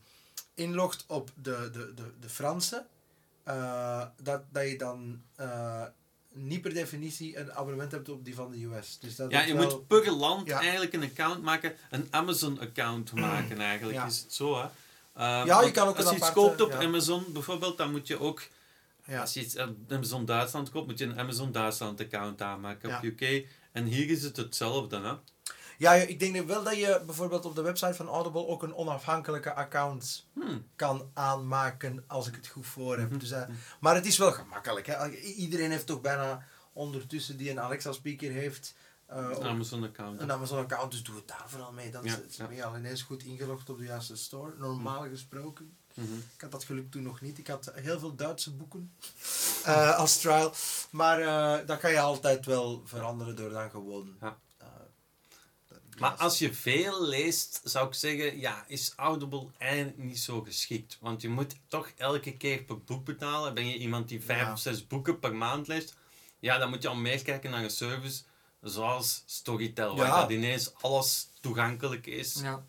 inlogt 0.55 1.05
op 1.07 1.31
de, 1.35 1.71
de, 1.73 1.95
de, 1.95 2.13
de 2.21 2.29
Franse, 2.29 2.87
dat, 4.23 4.43
dat 4.51 4.69
je 4.69 4.79
dan 4.79 5.23
niet 6.33 6.61
per 6.63 6.75
definitie 6.75 7.39
een 7.39 7.53
abonnement 7.53 7.93
hebt 7.93 8.09
op 8.09 8.25
die 8.25 8.35
van 8.35 8.51
de 8.51 8.65
US. 8.65 8.99
Dus 9.01 9.17
dat 9.17 9.31
Ja, 9.31 9.43
je 9.43 9.55
wel- 9.55 9.63
moet 9.71 9.87
per 9.87 10.11
land 10.13 10.47
Ja. 10.47 10.61
eigenlijk 10.61 10.93
een 10.93 11.03
account 11.03 11.43
maken, 11.43 11.75
een 11.91 12.07
Amazon-account 12.11 13.13
maken 13.13 13.61
eigenlijk, 13.61 13.97
Ja. 13.99 14.07
is 14.07 14.19
het 14.21 14.35
zo 14.35 14.55
hè. 14.57 14.67
Ehm, 15.15 15.47
Ja, 15.47 15.63
je 15.63 15.71
kan 15.71 15.89
ook 15.89 15.97
als 15.97 16.09
je 16.09 16.15
iets 16.17 16.25
aparte- 16.25 16.41
koopt 16.41 16.61
op 16.61 16.71
ja. 16.71 16.87
Amazon 16.87 17.25
bijvoorbeeld, 17.33 17.79
dan 17.79 17.91
moet 17.91 18.07
je 18.07 18.21
ook, 18.21 18.43
als 19.21 19.35
je 19.35 19.41
iets 19.41 19.57
op 19.59 19.75
Amazon 19.89 20.25
Duitsland 20.25 20.71
koopt, 20.71 20.87
moet 20.87 20.99
je 20.99 21.05
een 21.05 21.19
Amazon 21.19 21.53
Duitsland 21.53 22.01
account 22.01 22.43
aanmaken 22.43 22.97
op 22.97 23.03
UK. 23.03 23.47
En 23.73 23.85
hier 23.85 24.11
is 24.11 24.23
het 24.23 24.37
hetzelfde 24.37 25.01
hè. 25.01 25.13
Ja, 25.79 25.93
ik 25.93 26.19
denk 26.19 26.47
wel 26.47 26.63
dat 26.63 26.77
je 26.77 27.03
bijvoorbeeld 27.07 27.45
op 27.45 27.55
de 27.55 27.63
website 27.63 27.95
van 27.95 28.09
Audible 28.09 28.47
ook 28.47 28.63
een 28.63 28.75
onafhankelijke 28.75 29.55
account 29.55 30.27
Hmm. 30.33 30.67
kan 30.77 31.11
aanmaken 31.15 32.05
als 32.07 32.27
ik 32.29 32.35
het 32.35 32.47
goed 32.47 32.67
voor 32.67 32.99
heb. 32.99 33.09
Mhm. 33.11 33.19
Dus, 33.19 33.31
eh, 33.31 33.43
maar 33.81 33.95
het 33.95 34.07
is 34.07 34.19
wel 34.19 34.33
gemakkelijk. 34.33 34.87
Hè? 34.87 35.11
Iedereen 35.19 35.71
heeft 35.71 35.87
toch 35.87 36.01
bijna 36.01 36.45
ondertussen 36.73 37.37
die 37.37 37.51
een 37.51 37.61
Alexa 37.61 37.93
speaker 37.93 38.31
heeft, 38.31 38.75
een 39.07 39.43
Amazon-account. 39.43 40.21
Een 40.21 40.33
Amazon-account, 40.33 40.91
dus 40.91 41.03
doe 41.03 41.17
het 41.17 41.29
daar 41.29 41.45
vooral 41.47 41.73
mee. 41.73 41.91
Dan 41.91 42.05
ja, 42.05 42.19
ben 42.37 42.57
je 42.57 42.65
al 42.65 42.77
ineens 42.77 43.03
goed 43.03 43.23
ingelogd 43.23 43.71
op 43.71 43.79
de 43.79 43.85
juiste 43.85 44.17
store. 44.17 44.53
Normaal 44.59 45.09
gesproken. 45.09 45.77
Mhm. 45.95 46.15
Ik 46.35 46.41
had 46.41 46.51
dat 46.51 46.65
geluk 46.65 46.91
toen 46.91 47.03
nog 47.03 47.21
niet. 47.21 47.39
Ik 47.39 47.47
had 47.47 47.73
heel 47.75 47.99
veel 47.99 48.15
Duitse 48.15 48.53
boeken 48.53 48.93
uh, 49.67 49.97
als 50.03 50.21
trial. 50.21 50.53
Maar 50.91 51.21
uh, 51.21 51.67
dat 51.67 51.79
kan 51.79 51.91
je 51.91 52.01
altijd 52.01 52.47
wel 52.47 52.83
veranderen 52.85 53.37
door 53.37 53.51
dan 53.51 53.71
gewoon... 53.71 54.17
Ja. 54.21 54.37
Maar 56.03 56.17
als 56.17 56.39
je 56.39 56.55
veel 56.55 57.07
leest, 57.07 57.61
zou 57.65 57.87
ik 57.87 57.95
zeggen, 57.95 58.41
ja, 58.41 58.65
is 58.67 58.93
Audible 58.97 59.47
eigenlijk 59.59 59.99
niet 59.99 60.19
zo 60.19 60.41
geschikt. 60.41 60.99
Want 61.01 61.23
je 61.23 61.29
moet 61.29 61.57
toch 61.69 61.91
elke 61.97 62.37
keer 62.37 62.63
per 62.63 62.79
boek 62.81 63.05
betalen. 63.05 63.55
Ben 63.55 63.67
je 63.67 63.77
iemand 63.77 64.09
die 64.09 64.23
vijf 64.23 64.53
of 64.53 64.59
zes 64.59 64.87
boeken 64.87 65.19
per 65.19 65.35
maand 65.35 65.69
leest, 65.69 65.95
ja, 66.39 66.59
dan 66.59 66.71
moet 66.71 66.83
je 66.83 66.89
al 66.89 66.95
meer 66.95 67.23
kijken 67.23 67.51
naar 67.51 67.63
een 67.63 67.71
service 67.71 68.23
zoals 68.63 69.23
Storytel, 69.27 69.97
waar 69.97 70.21
dat 70.21 70.31
ineens 70.31 70.73
alles 70.81 71.29
toegankelijk 71.41 72.07
is. 72.07 72.41
Ja. 72.43 72.65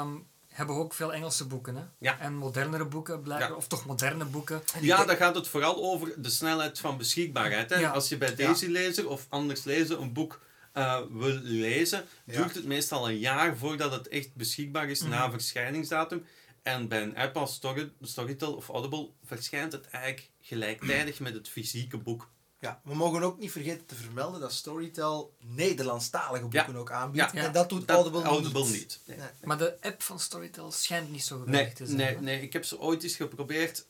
Um, 0.00 0.26
hebben 0.48 0.76
ook 0.76 0.94
veel 0.94 1.12
Engelse 1.12 1.46
boeken. 1.46 1.76
Hè? 1.76 1.82
Ja. 1.98 2.18
En 2.18 2.34
modernere 2.34 2.86
boeken, 2.86 3.22
blijven, 3.22 3.56
of 3.56 3.66
toch 3.66 3.86
moderne 3.86 4.24
boeken. 4.24 4.62
Ja, 4.80 5.04
daar 5.04 5.16
gaat 5.16 5.34
het 5.34 5.48
vooral 5.48 5.76
over 5.76 6.22
de 6.22 6.30
snelheid 6.30 6.78
van 6.78 6.96
beschikbaarheid. 6.96 7.70
Hè? 7.70 7.88
Als 7.88 8.08
je 8.08 8.16
bij 8.16 8.34
deze 8.34 8.70
lezer 8.70 9.08
of 9.08 9.26
anders 9.28 9.64
lezer 9.64 10.00
een 10.00 10.12
boek 10.12 10.40
uh, 10.78 11.00
wil 11.10 11.38
lezen, 11.42 12.04
duurt 12.24 12.54
het 12.54 12.64
meestal 12.64 13.08
een 13.08 13.18
jaar 13.18 13.56
voordat 13.56 13.92
het 13.92 14.08
echt 14.08 14.34
beschikbaar 14.34 14.90
is 14.90 15.02
na 15.02 15.22
mhm. 15.22 15.30
verschijningsdatum. 15.30 16.24
En 16.62 16.88
bij 16.88 17.02
een 17.02 17.16
app 17.16 17.36
als 17.36 17.54
Story, 17.54 17.92
Storytel 18.00 18.54
of 18.54 18.68
Audible 18.68 19.08
verschijnt 19.24 19.72
het 19.72 19.90
eigenlijk 19.90 20.30
gelijktijdig 20.40 21.20
met 21.20 21.34
het 21.34 21.48
fysieke 21.48 21.98
boek. 21.98 22.30
Ja, 22.60 22.80
we 22.84 22.94
mogen 22.94 23.22
ook 23.22 23.38
niet 23.38 23.50
vergeten 23.50 23.86
te 23.86 23.94
vermelden 23.94 24.40
dat 24.40 24.52
Storytel 24.52 25.34
Nederlandstalige 25.38 26.46
boeken 26.46 26.76
ook 26.76 26.90
aanbiedt. 26.90 27.32
En 27.32 27.52
dat 27.52 27.68
doet 27.68 27.90
Audible, 27.90 28.22
Audible 28.22 28.68
niet. 28.68 29.00
Nee. 29.04 29.18
Maar 29.42 29.58
de 29.58 29.76
app 29.80 30.02
van 30.02 30.20
Storytel 30.20 30.72
schijnt 30.72 31.10
niet 31.10 31.24
zo 31.24 31.38
geweldig 31.38 31.72
te 31.72 31.86
zijn. 31.86 31.98
Nee, 31.98 32.16
nee, 32.16 32.42
ik 32.42 32.52
heb 32.52 32.64
ze 32.64 32.78
ooit 32.80 33.02
eens 33.02 33.16
geprobeerd. 33.16 33.86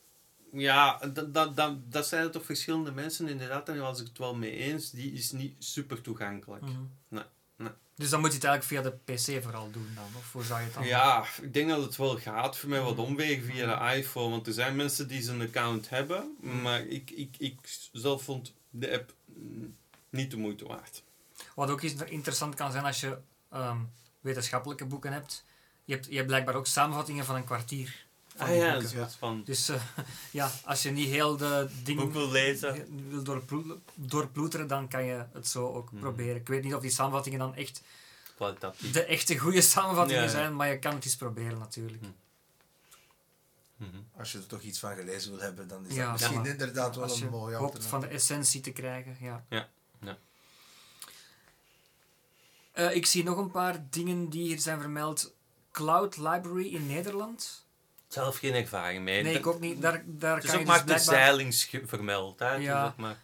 Ja, 0.53 0.99
dat, 1.13 1.35
dat, 1.35 1.57
dat, 1.57 1.93
dat 1.93 2.07
zijn 2.07 2.25
er 2.25 2.31
toch 2.31 2.45
verschillende 2.45 2.93
mensen 2.93 3.29
inderdaad. 3.29 3.69
En 3.69 3.75
daar 3.75 3.83
was 3.83 4.01
ik 4.01 4.07
het 4.07 4.19
wel 4.19 4.35
mee 4.35 4.57
eens. 4.57 4.91
Die 4.91 5.13
is 5.13 5.33
niet 5.33 5.55
super 5.59 6.01
toegankelijk. 6.01 6.63
Mhm. 6.63 6.83
nee, 7.09 7.23
nee. 7.57 7.71
Dus 7.95 8.11
dan 8.11 8.21
moet 8.21 8.29
je 8.29 8.35
het 8.35 8.45
eigenlijk 8.45 8.87
via 8.87 8.91
de 8.91 9.13
PC 9.13 9.43
vooral 9.43 9.71
doen 9.71 9.89
dan? 9.95 10.05
Of 10.17 10.33
hoe 10.33 10.45
zou 10.45 10.59
je 10.59 10.65
het 10.65 10.75
dan 10.75 10.87
Ja, 10.87 11.25
ik 11.43 11.55
denk 11.55 11.69
dat 11.69 11.83
het 11.83 11.97
wel 11.97 12.19
gaat 12.19 12.57
voor 12.57 12.69
mij 12.69 12.81
wat 12.81 12.97
mhm. 12.97 13.05
omwegen 13.05 13.45
via 13.45 13.91
de 13.91 13.97
iPhone. 13.97 14.31
Want 14.31 14.47
er 14.47 14.53
zijn 14.53 14.77
mensen 14.77 15.09
die 15.09 15.23
zijn 15.23 15.41
account 15.41 15.89
hebben. 15.89 16.37
Mhm. 16.41 16.63
Maar 16.63 16.81
ik, 16.81 17.11
ik, 17.11 17.35
ik 17.39 17.59
zelf 17.93 18.23
vond 18.23 18.53
de 18.71 18.93
app 18.93 19.15
niet 20.11 20.31
de 20.31 20.37
moeite 20.37 20.67
waard. 20.67 21.03
Wat 21.55 21.71
ook 21.71 21.83
interessant 21.83 22.55
kan 22.55 22.73
zijn 22.73 22.85
als 22.85 23.01
je 23.01 23.19
ehm, 23.51 23.79
wetenschappelijke 24.21 24.85
boeken 24.85 25.13
hebt. 25.13 25.45
Je, 25.85 25.95
hebt. 25.95 26.07
je 26.07 26.15
hebt 26.15 26.27
blijkbaar 26.27 26.55
ook 26.55 26.67
samenvattingen 26.67 27.25
van 27.25 27.37
een 27.37 27.45
kwartier. 27.45 28.07
Ah 28.39 28.57
ja, 28.57 28.73
dat 28.73 28.83
is 28.83 28.95
wat 28.95 29.15
van. 29.15 29.43
Dus 29.45 29.71
uh, 29.71 29.83
ja, 30.31 30.51
als 30.65 30.83
je 30.83 30.91
niet 30.91 31.09
heel 31.09 31.37
de 31.37 31.69
dingen 31.85 32.13
wil 32.13 32.31
lezen, 32.31 32.87
wil 33.09 33.43
doorploeteren, 33.95 34.67
dan 34.67 34.89
kan 34.89 35.05
je 35.05 35.25
het 35.33 35.49
zo 35.49 35.67
ook 35.67 35.91
hmm. 35.91 36.01
proberen. 36.01 36.37
Ik 36.37 36.49
weet 36.49 36.65
niet 36.65 36.75
of 36.75 36.81
die 36.81 36.91
samenvattingen 36.91 37.39
dan 37.39 37.55
echt 37.55 37.83
de 38.93 39.05
echte 39.05 39.39
goede 39.39 39.61
samenvattingen 39.61 40.31
zijn, 40.31 40.57
maar 40.57 40.69
je 40.69 40.79
kan 40.79 40.95
het 40.95 41.05
eens 41.05 41.17
proberen 41.17 41.59
natuurlijk. 41.59 42.03
Hmm. 42.03 42.15
Mhm. 43.77 43.97
Als 44.17 44.33
je 44.33 44.39
er 44.39 44.47
toch 44.47 44.61
iets 44.61 44.79
van 44.79 44.95
gelezen 44.95 45.31
wil 45.31 45.41
hebben, 45.41 45.69
dan 45.69 45.87
is 45.87 45.97
dat 45.97 46.13
misschien 46.13 46.47
inderdaad 46.47 46.97
wel 46.97 47.11
een 47.11 47.29
mooie 47.29 47.57
hoopt 47.57 47.85
van 47.85 48.01
de 48.01 48.07
essentie 48.07 48.61
te 48.61 48.71
krijgen. 48.71 49.17
Ja. 49.21 49.45
ja. 49.49 49.69
ja. 50.01 50.19
Uh, 52.75 52.95
ik 52.95 53.07
zie 53.07 53.25
nog 53.25 53.37
een 53.37 53.51
paar 53.51 53.87
dingen 53.91 54.29
die 54.29 54.43
hier 54.43 54.61
zijn 54.61 54.81
vermeld. 54.81 55.35
Cloud 55.73 56.17
Library 56.17 56.75
in 56.75 56.87
Nederland. 56.87 57.67
Zelf 58.09 58.39
geen 58.39 58.55
ervaring 58.55 59.05
mee. 59.05 59.23
Nee, 59.23 59.35
ik 59.35 59.47
ook 59.47 59.61
niet. 59.61 59.81
Daar, 59.81 60.03
daar 60.07 60.35
het 60.35 60.45
is 60.45 60.51
kan 60.51 60.61
ook 60.61 60.67
je 60.67 60.73
dus 60.73 60.85
maar 60.87 60.97
de 60.97 61.03
zeilings 61.03 61.71
vermeld. 61.85 62.39
Hè? 62.39 62.55
Ja. 62.55 62.95
Maar... 62.97 63.17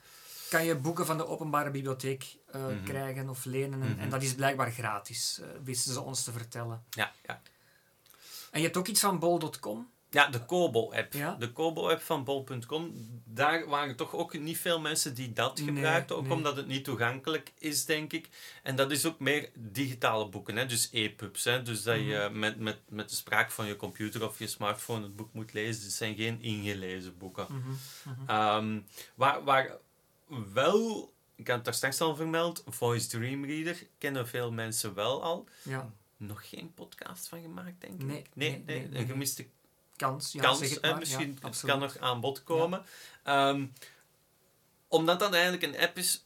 Kan 0.49 0.65
je 0.65 0.77
boeken 0.77 1.07
van 1.07 1.17
de 1.17 1.27
openbare 1.27 1.71
bibliotheek 1.71 2.37
uh, 2.55 2.63
mm 2.63 2.69
-hmm. 2.69 2.85
krijgen 2.85 3.29
of 3.29 3.45
lenen. 3.45 3.73
En, 3.73 3.79
mm 3.79 3.93
-hmm. 3.93 4.01
en, 4.01 4.11
dat 4.11 4.23
is 4.23 4.35
blijkbaar 4.35 4.71
gratis, 4.71 5.39
uh, 5.41 5.47
wisten 5.65 5.93
ze 5.93 6.01
ons 6.01 6.25
te 6.25 6.33
vertellen. 6.33 6.85
Ja, 6.91 7.13
ja. 7.27 7.41
En 8.51 8.59
je 8.59 8.65
hebt 8.65 8.77
ook 8.77 8.89
iets 8.89 9.01
van 9.01 9.19
bol.com. 9.19 9.93
Ja, 10.15 10.29
de 10.29 10.45
Kobo-app. 10.45 11.13
De 11.39 11.53
Kobo-app 11.53 12.03
van 12.03 12.25
bol.com. 12.25 12.93
Daar 13.25 13.69
waren 13.69 13.97
toch 13.97 14.15
ook 14.15 14.39
niet 14.39 14.59
veel 14.59 14.81
mensen 14.81 15.15
die 15.15 15.33
dat 15.33 15.61
gebruikten. 15.61 16.17
ook 16.17 16.31
omdat 16.31 16.57
het 16.57 16.67
niet 16.67 16.85
toegankelijk 16.85 17.53
is, 17.59 17.85
denk 17.85 18.13
ik. 18.13 18.29
En 18.63 18.77
dat 18.77 18.91
is 18.91 19.07
ook 19.07 19.19
meer 19.19 19.51
digitale 19.55 20.29
boeken. 20.29 20.57
Hè? 20.57 20.67
Dus 20.67 20.89
e-pubs. 20.93 21.43
Dus 21.43 21.83
dat 21.83 21.97
je 21.97 22.27
mhm. 22.31 22.39
met, 22.39 22.59
met, 22.59 22.79
met 22.89 23.09
de 23.09 23.17
spraak 23.17 23.51
van 23.51 23.67
je 23.67 23.77
computer 23.77 24.25
of 24.25 24.39
je 24.39 24.47
smartphone 24.47 25.03
het 25.03 25.17
boek 25.17 25.33
moet 25.33 25.53
lezen. 25.53 25.83
Het 25.83 25.93
zijn 25.93 26.17
geen 26.17 26.43
ingelezen 26.43 27.19
boeken. 27.19 27.47
Ehm, 28.27 28.81
waar, 29.15 29.45
waar 29.45 29.77
wel... 30.53 31.13
Ik 31.37 31.47
had 31.47 31.57
het 31.57 31.65
daar 31.65 31.75
straks 31.75 32.01
al 32.01 32.17
vermeld. 32.17 32.65
Voice 32.67 33.09
Dream 33.09 33.45
Reader 33.45 33.87
kennen 33.99 34.29
veel 34.29 34.53
mensen 34.53 34.95
wel 34.95 35.23
al. 35.23 35.49
Ja. 35.63 35.93
Nog 36.17 36.49
geen 36.49 36.75
podcast 36.75 37.29
van 37.29 37.41
gemaakt, 37.41 37.81
denk 37.81 38.01
ik. 38.01 38.07
Nee, 38.07 38.25
nee, 38.35 38.63
nee, 38.67 38.89
een 39.01 39.07
gemiste 39.07 39.47
kans. 39.97 40.33
Ja, 40.33 40.41
kans 40.43 40.59
zeg 40.59 40.81
het 40.81 40.99
misschien 40.99 41.39
ja, 41.43 41.51
kan 41.67 41.79
nog 41.79 41.99
aan 41.99 42.21
bod 42.21 42.45
komen. 42.45 42.85
Um, 43.27 43.73
omdat 44.89 45.19
dat 45.19 45.33
eigenlijk 45.33 45.63
een 45.63 45.79
app 45.79 45.99
is, 45.99 46.25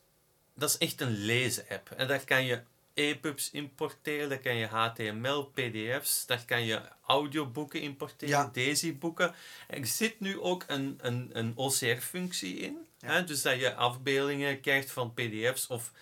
dat 0.55 0.69
is 0.69 0.79
echt 0.79 1.01
een 1.01 1.17
lezen-app. 1.25 1.91
En 1.91 2.09
daar 2.09 2.25
kan 2.25 2.45
je 2.45 2.63
EPUBs 2.95 3.51
importeren, 3.51 4.29
daar 4.29 4.39
kan 4.39 4.57
je 4.57 4.67
HTML, 4.67 5.45
PDF's, 5.45 6.27
daar 6.27 6.45
kan 6.47 6.65
je 6.65 6.81
audioboeken 7.07 7.81
importeren, 7.81 8.35
ja. 8.35 8.51
DAISY-boeken. 8.53 9.35
Er 9.67 9.87
zit 9.87 10.21
nu 10.21 10.41
ook 10.41 10.65
een, 10.67 10.99
een, 11.03 11.31
een 11.33 11.53
OCR-functie 11.57 12.57
in. 12.57 12.87
Hè? 13.01 13.25
Dus 13.25 13.43
dat 13.43 13.61
je 13.61 13.75
afbeeldingen 13.75 14.61
krijgt 14.61 14.91
van 14.91 15.15
PDF's. 15.15 15.67
Of 15.67 15.93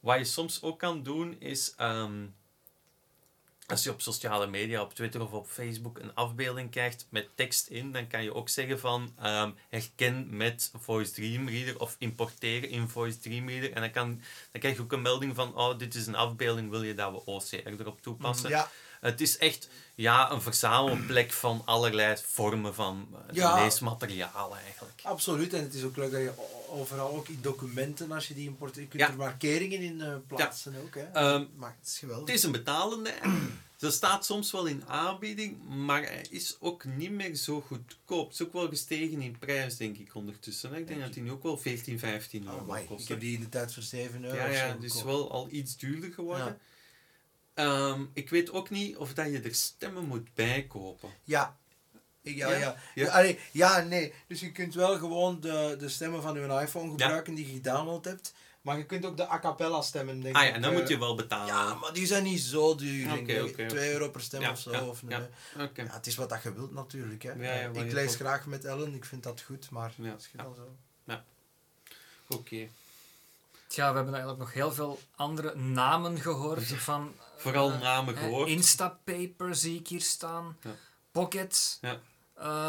wat 0.00 0.18
je 0.18 0.24
soms 0.24 0.62
ook 0.62 0.78
kan 0.78 1.02
doen, 1.02 1.40
is 1.40 1.74
um, 1.80 2.34
als 3.66 3.82
je 3.82 3.90
op 3.90 4.00
sociale 4.00 4.46
media, 4.46 4.82
op 4.82 4.94
Twitter 4.94 5.22
of 5.22 5.32
op 5.32 5.46
Facebook 5.46 5.98
een 5.98 6.14
afbeelding 6.14 6.70
krijgt 6.70 7.06
met 7.10 7.28
tekst 7.34 7.66
in, 7.66 7.92
dan 7.92 8.06
kan 8.06 8.22
je 8.22 8.34
ook 8.34 8.48
zeggen 8.48 8.80
van 8.80 9.14
um, 9.24 9.54
herken 9.68 10.36
met 10.36 10.70
Voice 10.80 11.12
Dream 11.12 11.48
Reader 11.48 11.80
of 11.80 11.96
importeren 11.98 12.68
in 12.68 12.88
Voice 12.88 13.18
Dream 13.18 13.48
Reader. 13.48 13.72
En 13.72 13.80
dan, 13.80 13.90
kan, 13.90 14.08
dan 14.52 14.60
krijg 14.60 14.76
je 14.76 14.82
ook 14.82 14.92
een 14.92 15.02
melding 15.02 15.34
van, 15.34 15.56
oh, 15.56 15.78
dit 15.78 15.94
is 15.94 16.06
een 16.06 16.14
afbeelding, 16.14 16.70
wil 16.70 16.82
je 16.82 16.94
dat 16.94 17.12
we 17.12 17.24
OCR 17.24 17.80
erop 17.80 18.02
toepassen? 18.02 18.50
Ja. 18.50 18.70
Het 19.00 19.20
is 19.20 19.38
echt 19.38 19.68
ja, 19.96 20.30
een 20.30 20.42
verzamelplek 20.42 21.32
van 21.32 21.62
allerlei 21.64 22.16
vormen 22.24 22.74
van 22.74 23.08
uh, 23.34 23.54
leesmateriaal 23.54 24.56
eigenlijk. 24.56 25.00
Absoluut, 25.02 25.52
en 25.52 25.62
het 25.62 25.74
is 25.74 25.82
ook 25.82 25.96
leuk 25.96 26.10
dat 26.10 26.20
je 26.20 26.32
overal 26.68 27.16
ook 27.16 27.28
in 27.28 27.38
documenten, 27.42 28.12
als 28.12 28.28
je 28.28 28.34
die 28.34 28.48
importeert, 28.48 28.92
je 28.92 28.98
kunt 28.98 29.10
er 29.10 29.16
markeringen 29.16 29.80
in 29.80 30.00
uh, 30.00 30.14
plaatsen 30.26 30.74
ook. 30.82 30.94
Hè. 30.94 31.34
Um, 31.34 31.48
maar 31.56 31.76
het 31.78 31.88
is 31.88 31.98
geweldig. 31.98 32.26
Het 32.26 32.36
is 32.36 32.42
een 32.42 32.52
betalende 32.52 33.12
Ze 33.76 33.90
staat 34.00 34.24
soms 34.24 34.52
wel 34.52 34.66
in 34.66 34.82
aanbieding, 34.86 35.56
maar 35.68 36.02
hij 36.02 36.26
is 36.30 36.56
ook 36.60 36.84
niet 36.84 37.10
meer 37.10 37.34
zo 37.34 37.60
goedkoop. 37.60 38.26
Het 38.26 38.40
is 38.40 38.46
ook 38.46 38.52
wel 38.52 38.68
gestegen 38.68 39.20
in 39.20 39.38
prijs, 39.38 39.76
denk 39.76 39.96
ik, 39.96 40.14
ondertussen. 40.14 40.74
Ik 40.74 40.86
denk 40.86 41.00
dat 41.00 41.14
hij 41.14 41.22
nu 41.22 41.30
ook 41.30 41.42
wel 41.42 41.58
14, 41.58 41.98
15 41.98 42.44
euro 42.44 42.64
oh, 42.66 42.86
kost. 42.86 43.02
Ik 43.02 43.08
heb 43.08 43.20
die 43.20 43.34
in 43.34 43.40
de 43.40 43.48
tijd 43.48 43.74
voor 43.74 43.82
7 43.82 44.24
euro. 44.24 44.36
Ja, 44.36 44.46
ja 44.46 44.66
het 44.66 44.82
is 44.82 45.02
wel 45.02 45.30
al 45.30 45.48
iets 45.50 45.76
duurder 45.76 46.12
geworden. 46.12 46.58
Ehm, 47.56 48.04
ik 48.12 48.30
weet 48.30 48.52
ook 48.52 48.70
niet 48.70 48.96
of 48.96 49.14
dat 49.14 49.26
je 49.26 49.40
er 49.40 49.54
stemmen 49.54 50.04
moet 50.04 50.34
bijkopen. 50.34 51.10
Ja. 51.24 51.56
Ja, 52.22 52.50
ja. 52.52 52.76
Ja, 52.94 53.18
ja. 53.20 53.34
ja 53.52 53.80
nee. 53.80 54.12
Dus 54.26 54.40
je 54.40 54.52
kunt 54.52 54.74
wel 54.74 54.98
gewoon 54.98 55.40
de, 55.40 55.76
de 55.78 55.88
stemmen 55.88 56.22
van 56.22 56.34
je 56.34 56.60
iPhone 56.60 56.90
gebruiken 56.90 57.34
die 57.34 57.46
je 57.46 57.52
gedownload 57.52 58.04
hebt. 58.04 58.34
Maar 58.60 58.78
je 58.78 58.86
kunt 58.86 59.04
ook 59.04 59.16
de 59.16 59.30
a 59.30 59.38
cappella 59.38 59.82
stemmen, 59.82 60.20
denk 60.20 60.36
ah, 60.36 60.42
ja, 60.44 60.52
en 60.52 60.62
dan 60.62 60.72
moet 60.72 60.88
je 60.88 60.98
wel 60.98 61.14
betalen. 61.14 61.46
Ja, 61.46 61.74
maar 61.74 61.92
die 61.92 62.06
zijn 62.06 62.22
niet 62.22 62.40
zo 62.40 62.74
duur. 62.74 63.12
Okay, 63.12 63.40
okay, 63.40 63.66
2 63.66 63.92
euro 63.92 64.10
per 64.10 64.20
stem 64.20 64.50
of 64.50 64.58
zo. 64.58 64.72
Ja, 64.72 64.86
of 64.86 65.02
ja, 65.08 65.28
ja, 65.74 65.86
het 65.86 66.06
is 66.06 66.14
wat 66.16 66.28
dat 66.28 66.42
je 66.42 66.54
wilt 66.54 66.72
natuurlijk. 66.72 67.22
Hè. 67.22 67.70
ik 67.72 67.92
lees 67.92 68.14
graag 68.14 68.46
met 68.46 68.64
Ellen, 68.64 68.94
ik 68.94 69.04
vind 69.04 69.22
dat 69.22 69.40
goed, 69.40 69.70
maar 69.70 69.92
ja, 69.96 70.10
het 70.10 70.22
schiet 70.22 70.40
al 70.40 70.54
zo. 70.54 70.76
Ja. 71.04 71.24
Oké. 72.28 72.68
Tja, 73.76 73.90
we 73.90 73.96
hebben 73.96 74.14
eigenlijk 74.14 74.42
nog 74.44 74.52
heel 74.52 74.72
veel 74.72 75.00
andere 75.14 75.56
namen 75.56 76.20
gehoord 76.20 76.66
van... 76.66 77.14
Vooral 77.36 77.70
uh, 77.70 77.80
namen 77.80 78.16
gehoord. 78.16 78.48
Instapaper 78.48 79.54
zie 79.54 79.78
ik 79.78 79.88
hier 79.88 80.00
staan. 80.00 80.56
Pocket. 81.10 81.78
Ja. 81.80 81.92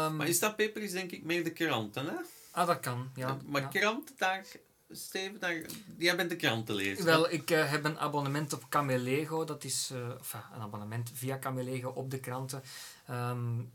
Um, 0.06 0.16
maar 0.16 0.26
Instapaper 0.26 0.82
is 0.82 0.92
denk 0.92 1.10
ik 1.10 1.24
meer 1.24 1.44
de 1.44 1.52
kranten, 1.52 2.06
hè? 2.06 2.14
Ah, 2.50 2.66
dat 2.66 2.80
kan, 2.80 3.10
ja. 3.14 3.38
Maar 3.46 3.68
krant, 3.68 4.12
daar 4.18 4.46
Steven, 4.90 5.40
daar, 5.40 5.60
jij 5.98 6.16
bent 6.16 6.30
de 6.30 6.36
krant 6.36 6.66
te 6.66 6.74
lezen. 6.74 7.04
Wel, 7.04 7.32
ik 7.32 7.50
uh, 7.50 7.70
heb 7.70 7.84
een 7.84 7.98
abonnement 7.98 8.52
op 8.52 8.64
Camelego. 8.68 9.44
Dat 9.44 9.64
is 9.64 9.90
uh, 9.92 10.08
enfin, 10.08 10.40
een 10.54 10.60
abonnement 10.60 11.10
via 11.14 11.38
Camelego 11.38 11.88
op 11.88 12.10
de 12.10 12.20
kranten. 12.20 12.62
Um, 13.10 13.72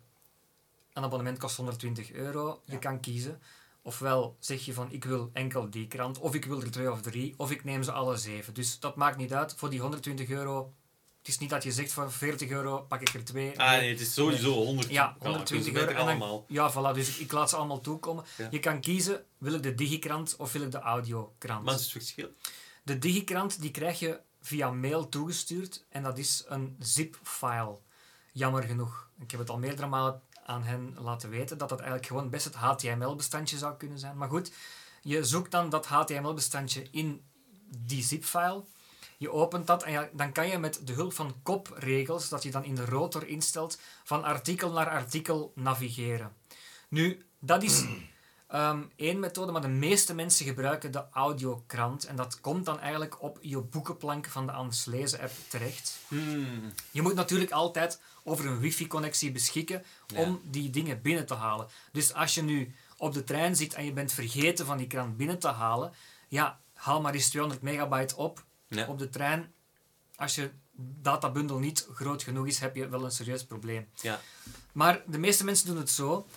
een 0.93 1.03
abonnement 1.03 1.37
kost 1.37 1.55
120 1.55 2.11
euro. 2.11 2.61
Je 2.65 2.79
kan 2.79 2.99
kiezen 2.99 3.41
Ofwel 3.85 4.35
zeg 4.39 4.65
je 4.65 4.73
van 4.73 4.91
ik 4.91 5.03
wil 5.03 5.29
enkel 5.33 5.69
die 5.69 5.87
krant, 5.87 6.19
of 6.19 6.35
ik 6.35 6.45
wil 6.45 6.61
er 6.61 6.71
twee 6.71 6.91
of 6.91 7.01
drie, 7.01 7.33
of 7.37 7.51
ik 7.51 7.63
neem 7.63 7.83
ze 7.83 7.91
alle 7.91 8.17
zeven. 8.17 8.53
Dus 8.53 8.79
dat 8.79 8.95
maakt 8.95 9.17
niet 9.17 9.33
uit. 9.33 9.55
Voor 9.57 9.69
die 9.69 9.79
120 9.79 10.29
euro 10.29 10.73
het 11.23 11.31
is 11.31 11.37
niet 11.37 11.49
dat 11.49 11.63
je 11.63 11.71
zegt 11.71 11.91
voor 11.91 12.11
40 12.11 12.49
euro 12.49 12.81
pak 12.81 13.01
ik 13.01 13.13
er 13.13 13.23
twee. 13.23 13.59
Ah 13.59 13.71
nee, 13.71 13.89
het 13.89 13.99
is 13.99 14.13
sowieso 14.13 14.53
100 14.53 14.89
Ja, 14.89 15.15
120 15.19 15.73
euro. 15.73 15.91
En 15.91 16.19
dan, 16.19 16.43
ja, 16.47 16.71
voilà. 16.71 16.95
Dus 16.95 17.17
ik 17.17 17.31
laat 17.31 17.49
ze 17.49 17.55
allemaal 17.55 17.81
toekomen. 17.81 18.23
Je 18.49 18.59
kan 18.59 18.81
kiezen, 18.81 19.25
wil 19.37 19.53
ik 19.53 19.63
de 19.63 19.75
digikrant 19.75 20.35
of 20.35 20.51
wil 20.51 20.61
ik 20.61 20.71
de 20.71 20.79
audiokrant. 20.79 21.65
Wat 21.65 21.75
is 21.75 21.81
het 21.81 21.91
verschil? 21.91 22.29
De 22.83 22.99
digikrant 22.99 23.61
die 23.61 23.71
krijg 23.71 23.99
je 23.99 24.19
via 24.41 24.71
mail 24.71 25.09
toegestuurd. 25.09 25.85
En 25.89 26.03
dat 26.03 26.17
is 26.17 26.43
een 26.47 26.75
zip-file. 26.79 27.77
Jammer 28.31 28.63
genoeg. 28.63 29.09
Ik 29.19 29.31
heb 29.31 29.39
het 29.39 29.49
al 29.49 29.59
meerdere 29.59 29.87
malen 29.87 30.21
aan 30.45 30.63
hen 30.63 30.97
laten 30.99 31.29
weten 31.29 31.57
dat 31.57 31.69
dat 31.69 31.79
eigenlijk 31.79 32.07
gewoon 32.07 32.29
best 32.29 32.45
het 32.45 32.55
HTML-bestandje 32.55 33.57
zou 33.57 33.75
kunnen 33.77 33.99
zijn. 33.99 34.17
Maar 34.17 34.29
goed, 34.29 34.51
je 35.01 35.23
zoekt 35.23 35.51
dan 35.51 35.69
dat 35.69 35.85
HTML-bestandje 35.85 36.87
in 36.91 37.21
die 37.77 38.03
zip-file. 38.03 38.63
Je 39.17 39.31
opent 39.31 39.67
dat 39.67 39.83
en 39.83 39.91
ja, 39.91 40.09
dan 40.13 40.31
kan 40.31 40.47
je 40.47 40.57
met 40.57 40.87
de 40.87 40.93
hulp 40.93 41.13
van 41.13 41.35
kopregels, 41.43 42.29
dat 42.29 42.43
je 42.43 42.51
dan 42.51 42.63
in 42.63 42.75
de 42.75 42.85
rotor 42.85 43.27
instelt, 43.27 43.79
van 44.03 44.23
artikel 44.23 44.71
naar 44.71 44.89
artikel 44.89 45.51
navigeren. 45.55 46.33
Nu, 46.87 47.25
dat 47.39 47.63
is 47.63 47.85
um, 48.53 48.91
één 48.95 49.19
methode, 49.19 49.51
maar 49.51 49.61
de 49.61 49.67
meeste 49.67 50.13
mensen 50.13 50.45
gebruiken 50.45 50.91
de 50.91 51.03
audiokrant. 51.11 52.05
En 52.05 52.15
dat 52.15 52.41
komt 52.41 52.65
dan 52.65 52.79
eigenlijk 52.79 53.21
op 53.21 53.37
je 53.41 53.57
boekenplank 53.57 54.27
van 54.27 54.45
de 54.45 54.51
Anders 54.51 54.85
Lezen 54.85 55.19
app 55.19 55.31
terecht. 55.47 55.97
Hmm. 56.07 56.73
Je 56.91 57.01
moet 57.01 57.15
natuurlijk 57.15 57.51
altijd 57.51 58.01
over 58.23 58.45
een 58.45 58.59
wifi-connectie 58.59 59.31
beschikken 59.31 59.83
om 60.15 60.41
die 60.43 60.69
dingen 60.69 61.01
binnen 61.01 61.25
te 61.25 61.33
halen. 61.33 61.67
Dus 61.91 62.13
als 62.13 62.33
je 62.33 62.41
nu 62.41 62.75
op 62.97 63.13
de 63.13 63.23
trein 63.23 63.55
zit 63.55 63.73
en 63.73 63.85
je 63.85 63.93
bent 63.93 64.11
vergeten 64.11 64.65
van 64.65 64.77
die 64.77 64.87
krant 64.87 65.17
binnen 65.17 65.39
te 65.39 65.47
halen, 65.47 65.93
ja, 66.27 66.59
haal 66.73 67.01
maar 67.01 67.13
eens 67.13 67.29
200 67.29 67.61
megabyte 67.61 68.15
op 68.15 68.43
op 68.87 68.99
de 68.99 69.09
trein. 69.09 69.53
Als 70.15 70.35
je 70.35 70.51
databundel 71.01 71.59
niet 71.59 71.87
groot 71.93 72.23
genoeg 72.23 72.47
is, 72.47 72.59
heb 72.59 72.75
je 72.75 72.89
wel 72.89 73.03
een 73.03 73.11
serieus 73.11 73.45
probleem. 73.45 73.87
Ja. 74.01 74.19
Maar 74.71 75.01
de 75.07 75.17
meeste 75.17 75.43
mensen 75.43 75.67
doen 75.67 75.77
het 75.77 75.89
zo. 75.89 76.27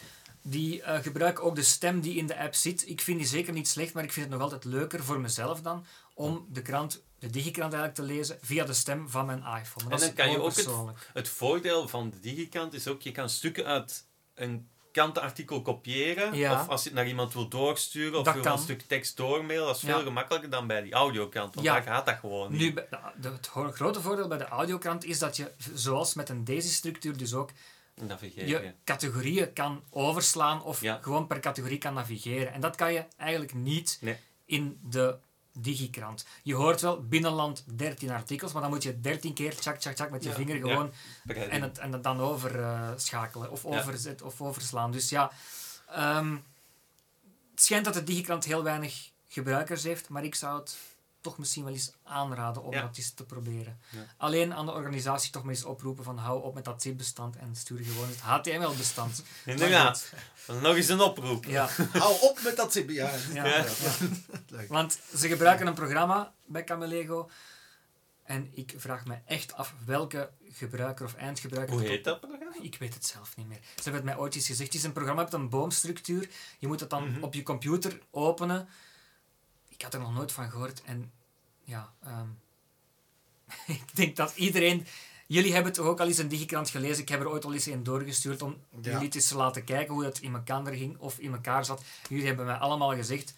Die 0.48 0.80
uh, 0.80 0.98
gebruiken 0.98 1.44
ook 1.44 1.54
de 1.54 1.62
stem 1.62 2.00
die 2.00 2.16
in 2.16 2.26
de 2.26 2.38
app 2.38 2.54
zit. 2.54 2.88
Ik 2.88 3.00
vind 3.00 3.18
die 3.18 3.26
zeker 3.26 3.52
niet 3.52 3.68
slecht, 3.68 3.94
maar 3.94 4.04
ik 4.04 4.12
vind 4.12 4.26
het 4.26 4.34
nog 4.34 4.44
altijd 4.44 4.64
leuker 4.64 5.04
voor 5.04 5.20
mezelf 5.20 5.60
dan 5.60 5.86
om 6.14 6.46
de 6.50 6.62
krant, 6.62 7.02
de 7.18 7.30
digikrant 7.30 7.72
eigenlijk 7.72 8.08
te 8.08 8.14
lezen 8.14 8.38
via 8.40 8.64
de 8.64 8.72
stem 8.72 9.08
van 9.08 9.26
mijn 9.26 9.38
iPhone. 9.60 9.90
en 9.90 10.00
dan 10.00 10.12
kan 10.12 10.30
je 10.30 10.40
ook 10.40 10.56
het, 10.56 10.68
het, 11.12 11.28
voordeel 11.28 11.88
van 11.88 12.10
de 12.10 12.20
digikrant 12.20 12.74
is 12.74 12.88
ook, 12.88 13.02
je 13.02 13.12
kan 13.12 13.28
stukken 13.28 13.64
uit 13.66 14.06
een 14.34 14.68
kantenartikel 14.96 15.62
kopiëren. 15.62 16.52
Of 16.52 16.68
als 16.68 16.82
je 16.82 16.88
het 16.88 16.98
naar 16.98 17.06
iemand 17.06 17.32
wil 17.32 17.48
doorsturen 17.48 18.18
of 18.18 18.32
wil 18.32 18.44
een 18.44 18.58
stuk 18.58 18.82
tekst 18.82 19.16
doormailen. 19.16 19.66
Dat 19.66 19.76
is 19.76 19.82
veel 19.82 20.02
gemakkelijker 20.02 20.50
dan 20.50 20.66
bij 20.66 20.82
die 20.82 20.92
audiokrant. 20.92 21.54
Want 21.54 21.66
daar 21.66 21.82
gaat 21.82 22.06
dat 22.06 22.16
gewoon 22.18 22.52
niet. 22.52 22.74
Nu, 22.74 22.82
het 23.32 23.46
grote 23.74 24.00
voordeel 24.00 24.28
bij 24.28 24.38
de 24.38 24.48
audiokrant 24.48 25.04
is 25.04 25.18
dat 25.18 25.36
je, 25.36 25.52
zoals 25.74 26.14
met 26.14 26.28
een 26.28 26.44
deze-structuur, 26.44 27.16
dus 27.16 27.34
ook 27.34 27.50
navigeren. 28.00 28.48
je 28.48 28.74
categorieën 28.84 29.52
kan 29.52 29.82
overslaan 29.90 30.62
of 30.62 30.82
gewoon 31.00 31.26
per 31.26 31.40
categorie 31.40 31.78
kan 31.78 31.94
navigeren. 31.94 32.52
En 32.52 32.60
dat 32.60 32.76
kan 32.76 32.92
je 32.92 33.04
eigenlijk 33.16 33.54
niet 33.54 34.00
in 34.44 34.78
de 34.82 35.18
digikrant. 35.58 36.26
Je 36.42 36.54
hoort 36.54 36.80
wel 36.80 37.06
binnenland 37.06 37.64
13 37.66 38.10
artikels, 38.10 38.52
maar 38.52 38.62
dan 38.62 38.70
moet 38.70 38.82
je 38.82 39.00
13 39.00 39.34
keer 39.34 39.56
tjak, 39.56 39.76
tjak, 39.78 39.94
tjak 39.94 40.10
met 40.10 40.24
je 40.24 40.32
vinger 40.32 40.56
gewoon 40.56 40.92
en, 41.26 41.62
het, 41.62 41.78
en 41.78 41.92
het 41.92 42.02
dan 42.02 42.20
overschakelen 42.20 43.46
uh, 43.46 43.52
of, 43.52 43.64
overzet, 43.64 44.22
of 44.22 44.40
overslaan. 44.40 44.90
Dus 44.90 45.08
ja, 45.08 45.30
um, 45.98 46.44
het 47.50 47.62
schijnt 47.62 47.84
dat 47.84 47.94
de 47.94 48.04
digikrant 48.04 48.44
heel 48.44 48.62
weinig 48.62 49.10
gebruikers 49.28 49.82
heeft, 49.82 50.08
maar 50.08 50.24
ik 50.24 50.34
zou 50.34 50.58
het 50.58 50.76
toch 51.26 51.38
misschien 51.38 51.64
wel 51.64 51.72
eens 51.72 51.92
aanraden 52.02 52.62
om 52.62 52.70
dat 52.70 52.96
eens 52.96 53.10
te 53.10 53.24
proberen. 53.24 53.80
Alleen 54.16 54.54
aan 54.54 54.66
de 54.66 54.72
organisatie 54.72 55.30
toch 55.30 55.42
maar 55.42 55.54
eens 55.54 55.64
oproepen 55.64 56.04
van 56.04 56.18
hou 56.18 56.42
op 56.42 56.54
met 56.54 56.64
dat 56.64 56.82
zip-bestand 56.82 57.36
en 57.36 57.54
stuur 57.56 57.78
gewoon 57.78 58.08
het 58.08 58.20
HTML-bestand. 58.20 59.22
Inderdaad. 59.44 60.12
Nog 60.60 60.76
eens 60.76 60.88
een 60.88 61.00
oproep. 61.00 61.44
Ja. 61.44 61.68
hou 61.92 62.14
op 62.20 62.40
met 62.44 62.56
dat 62.56 62.72
zip. 62.72 62.90
Ja. 62.90 63.10
ja. 63.32 63.64
Want 64.68 64.98
ze 65.16 65.28
gebruiken 65.28 65.66
een 65.66 65.74
programma 65.74 66.32
bij 66.44 66.64
Camelego 66.64 67.30
en 68.22 68.50
ik 68.54 68.74
vraag 68.76 69.04
me 69.04 69.18
echt 69.24 69.54
af 69.54 69.74
welke 69.84 70.30
gebruiker 70.50 71.04
of 71.04 71.14
eindgebruiker... 71.14 71.74
Hoe 71.74 71.86
heet 71.86 72.04
dat 72.04 72.20
programma? 72.20 72.54
Ik 72.60 72.76
weet 72.78 72.94
het 72.94 73.06
zelf 73.06 73.36
niet 73.36 73.48
meer. 73.48 73.60
Ze 73.62 73.82
hebben 73.82 73.94
het 73.94 74.04
mij 74.04 74.16
ooit 74.16 74.34
eens 74.34 74.46
gezegd. 74.46 74.72
Het 74.72 74.78
is 74.78 74.86
een 74.86 74.92
programma 74.92 75.22
met 75.22 75.32
een 75.32 75.48
boomstructuur. 75.48 76.28
Je 76.58 76.66
moet 76.66 76.80
het 76.80 76.90
dan 76.90 77.10
mhm. 77.10 77.22
op 77.22 77.34
je 77.34 77.42
computer 77.42 77.98
openen 78.10 78.68
ik 79.76 79.82
had 79.82 79.94
er 79.94 80.00
nog 80.00 80.14
nooit 80.14 80.32
van 80.32 80.50
gehoord. 80.50 80.82
En 80.82 81.12
ja, 81.66 81.94
ehm, 82.02 82.28
ik 83.78 83.96
denk 83.96 84.16
dat 84.16 84.36
iedereen... 84.36 84.86
Jullie 85.28 85.54
hebben 85.54 85.72
toch 85.72 85.86
ook 85.86 86.00
al 86.00 86.06
eens 86.06 86.18
een 86.18 86.28
digikrant 86.28 86.70
gelezen. 86.70 87.02
Ik 87.02 87.08
heb 87.08 87.20
er 87.20 87.28
ooit 87.28 87.44
al 87.44 87.52
eens 87.52 87.66
een 87.66 87.82
doorgestuurd 87.82 88.42
om 88.42 88.64
jullie 88.80 89.14
eens 89.14 89.28
te 89.28 89.36
laten 89.36 89.64
kijken 89.64 89.94
hoe 89.94 90.04
het 90.04 90.20
in 90.20 90.34
elkaar 90.34 90.74
ging 90.74 90.98
of 90.98 91.18
in 91.18 91.32
elkaar 91.32 91.64
zat. 91.64 91.82
Jullie 92.08 92.26
hebben 92.26 92.46
mij 92.46 92.54
allemaal 92.54 92.94
gezegd, 92.94 93.34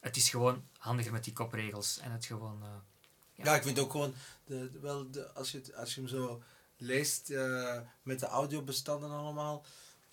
het 0.00 0.16
is 0.16 0.30
gewoon 0.30 0.64
handiger 0.78 1.12
met 1.12 1.24
die 1.24 1.32
kopregels. 1.32 1.98
En 1.98 2.12
het 2.12 2.24
gewoon... 2.24 2.58
Uh, 2.62 2.68
ja. 3.34 3.44
ja. 3.44 3.54
ik 3.54 3.62
vind 3.62 3.78
ook 3.78 3.90
gewoon, 3.90 4.14
de, 4.44 4.70
wel, 4.80 5.10
de, 5.10 5.32
als, 5.32 5.50
je 5.50 5.76
als 5.76 5.94
je 5.94 6.00
hem 6.00 6.08
zo 6.08 6.42
leest 6.76 7.30
uh, 7.30 7.78
met 8.02 8.20
de 8.20 8.26
audiobestanden 8.26 9.10
allemaal 9.10 9.64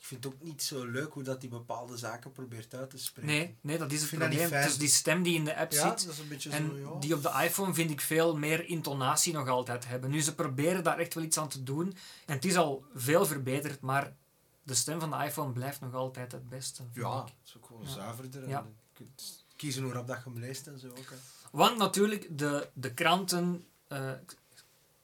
vind 0.07 0.23
het 0.23 0.33
ook 0.33 0.41
niet 0.41 0.63
zo 0.63 0.85
leuk 0.85 1.13
hoe 1.13 1.23
dat 1.23 1.41
die 1.41 1.49
bepaalde 1.49 1.97
zaken 1.97 2.31
probeert 2.31 2.73
uit 2.73 2.89
te 2.89 2.97
spreken. 2.97 3.31
Nee, 3.31 3.57
nee 3.61 3.77
dat 3.77 3.91
is 3.91 4.01
het 4.01 4.09
probleem. 4.09 4.49
Dus 4.49 4.77
die 4.77 4.87
stem 4.87 5.23
die 5.23 5.35
in 5.35 5.45
de 5.45 5.55
app 5.55 5.71
ja, 5.71 5.97
zit. 5.97 6.05
Dat 6.05 6.53
en 6.53 6.69
zo, 6.69 6.77
ja. 6.77 6.99
die 6.99 7.13
op 7.13 7.21
de 7.21 7.41
iPhone 7.43 7.73
vind 7.73 7.91
ik 7.91 8.01
veel 8.01 8.37
meer 8.37 8.65
intonatie 8.65 9.33
nog 9.33 9.47
altijd 9.47 9.87
hebben. 9.87 10.09
Nu, 10.09 10.21
ze 10.21 10.35
proberen 10.35 10.83
daar 10.83 10.97
echt 10.97 11.13
wel 11.13 11.23
iets 11.23 11.37
aan 11.37 11.47
te 11.47 11.63
doen. 11.63 11.97
En 12.25 12.35
het 12.35 12.45
is 12.45 12.55
al 12.55 12.85
veel 12.93 13.25
verbeterd, 13.25 13.81
maar 13.81 14.15
de 14.63 14.75
stem 14.75 14.99
van 14.99 15.09
de 15.09 15.25
iPhone 15.25 15.51
blijft 15.51 15.81
nog 15.81 15.93
altijd 15.93 16.31
het 16.31 16.49
beste. 16.49 16.83
Ja, 16.93 17.23
het 17.23 17.33
is 17.45 17.57
ook 17.57 17.65
gewoon 17.65 17.87
zuiverder. 17.87 18.43
En 18.43 18.49
je 18.49 18.63
kunt 18.93 19.45
kiezen 19.55 19.83
hoe 19.83 19.93
rap 19.93 20.07
dat 20.07 20.17
je 20.23 20.29
hem 20.29 20.39
leest 20.39 20.67
en 20.67 20.79
zo 20.79 20.87
ook. 20.87 21.09
Hè. 21.09 21.15
Want 21.51 21.77
natuurlijk, 21.77 22.37
de, 22.37 22.69
de 22.73 22.93
kranten... 22.93 23.65
Uh, 23.91 24.11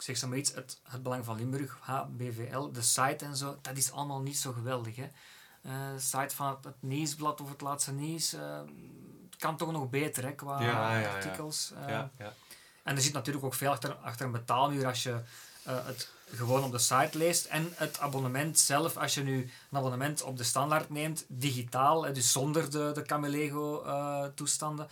zeg 0.03 0.17
ze 0.17 0.27
maar 0.27 0.37
iets, 0.37 0.53
het, 0.53 0.79
het 0.83 1.03
Belang 1.03 1.25
van 1.25 1.37
Limburg, 1.37 1.77
HBVL, 1.81 2.71
de 2.71 2.81
site 2.81 3.25
en 3.25 3.37
zo, 3.37 3.57
dat 3.61 3.77
is 3.77 3.91
allemaal 3.91 4.21
niet 4.21 4.37
zo 4.37 4.51
geweldig. 4.51 4.95
Hè. 4.95 5.09
Uh, 5.65 5.71
site 5.97 6.35
van 6.35 6.57
het, 6.61 6.75
nieuwsblad 6.79 7.41
of 7.41 7.49
het 7.49 7.61
laatste 7.61 7.91
nieuws, 7.91 8.33
uh, 8.33 8.59
kan 9.37 9.57
toch 9.57 9.71
nog 9.71 9.89
beter 9.89 10.23
hè, 10.23 10.31
qua 10.31 10.61
ja, 10.61 11.13
artikels. 11.13 11.73
Ja, 11.87 12.11
ja. 12.17 12.33
En 12.83 12.95
er 12.95 13.01
zit 13.01 13.13
natuurlijk 13.13 13.45
ook 13.45 13.53
veel 13.53 13.71
achter, 13.71 13.93
achter 13.93 14.25
een 14.25 14.31
betaalmuur 14.31 14.85
als 14.85 15.03
je 15.03 15.19
het 15.63 16.09
gewoon 16.25 16.63
op 16.63 16.71
de 16.71 16.79
site 16.79 17.17
leest. 17.17 17.45
En 17.45 17.73
het 17.75 17.99
abonnement 17.99 18.59
zelf, 18.59 18.97
als 18.97 19.13
je 19.13 19.23
nu 19.23 19.51
een 19.71 19.77
abonnement 19.77 20.21
op 20.21 20.37
de 20.37 20.43
standaard 20.43 20.89
neemt, 20.89 21.25
digitaal, 21.27 22.13
dus 22.13 22.31
zonder 22.31 22.71
de, 22.71 22.91
de 22.93 23.01
Camelego 23.01 23.83
toestanden, 24.35 24.87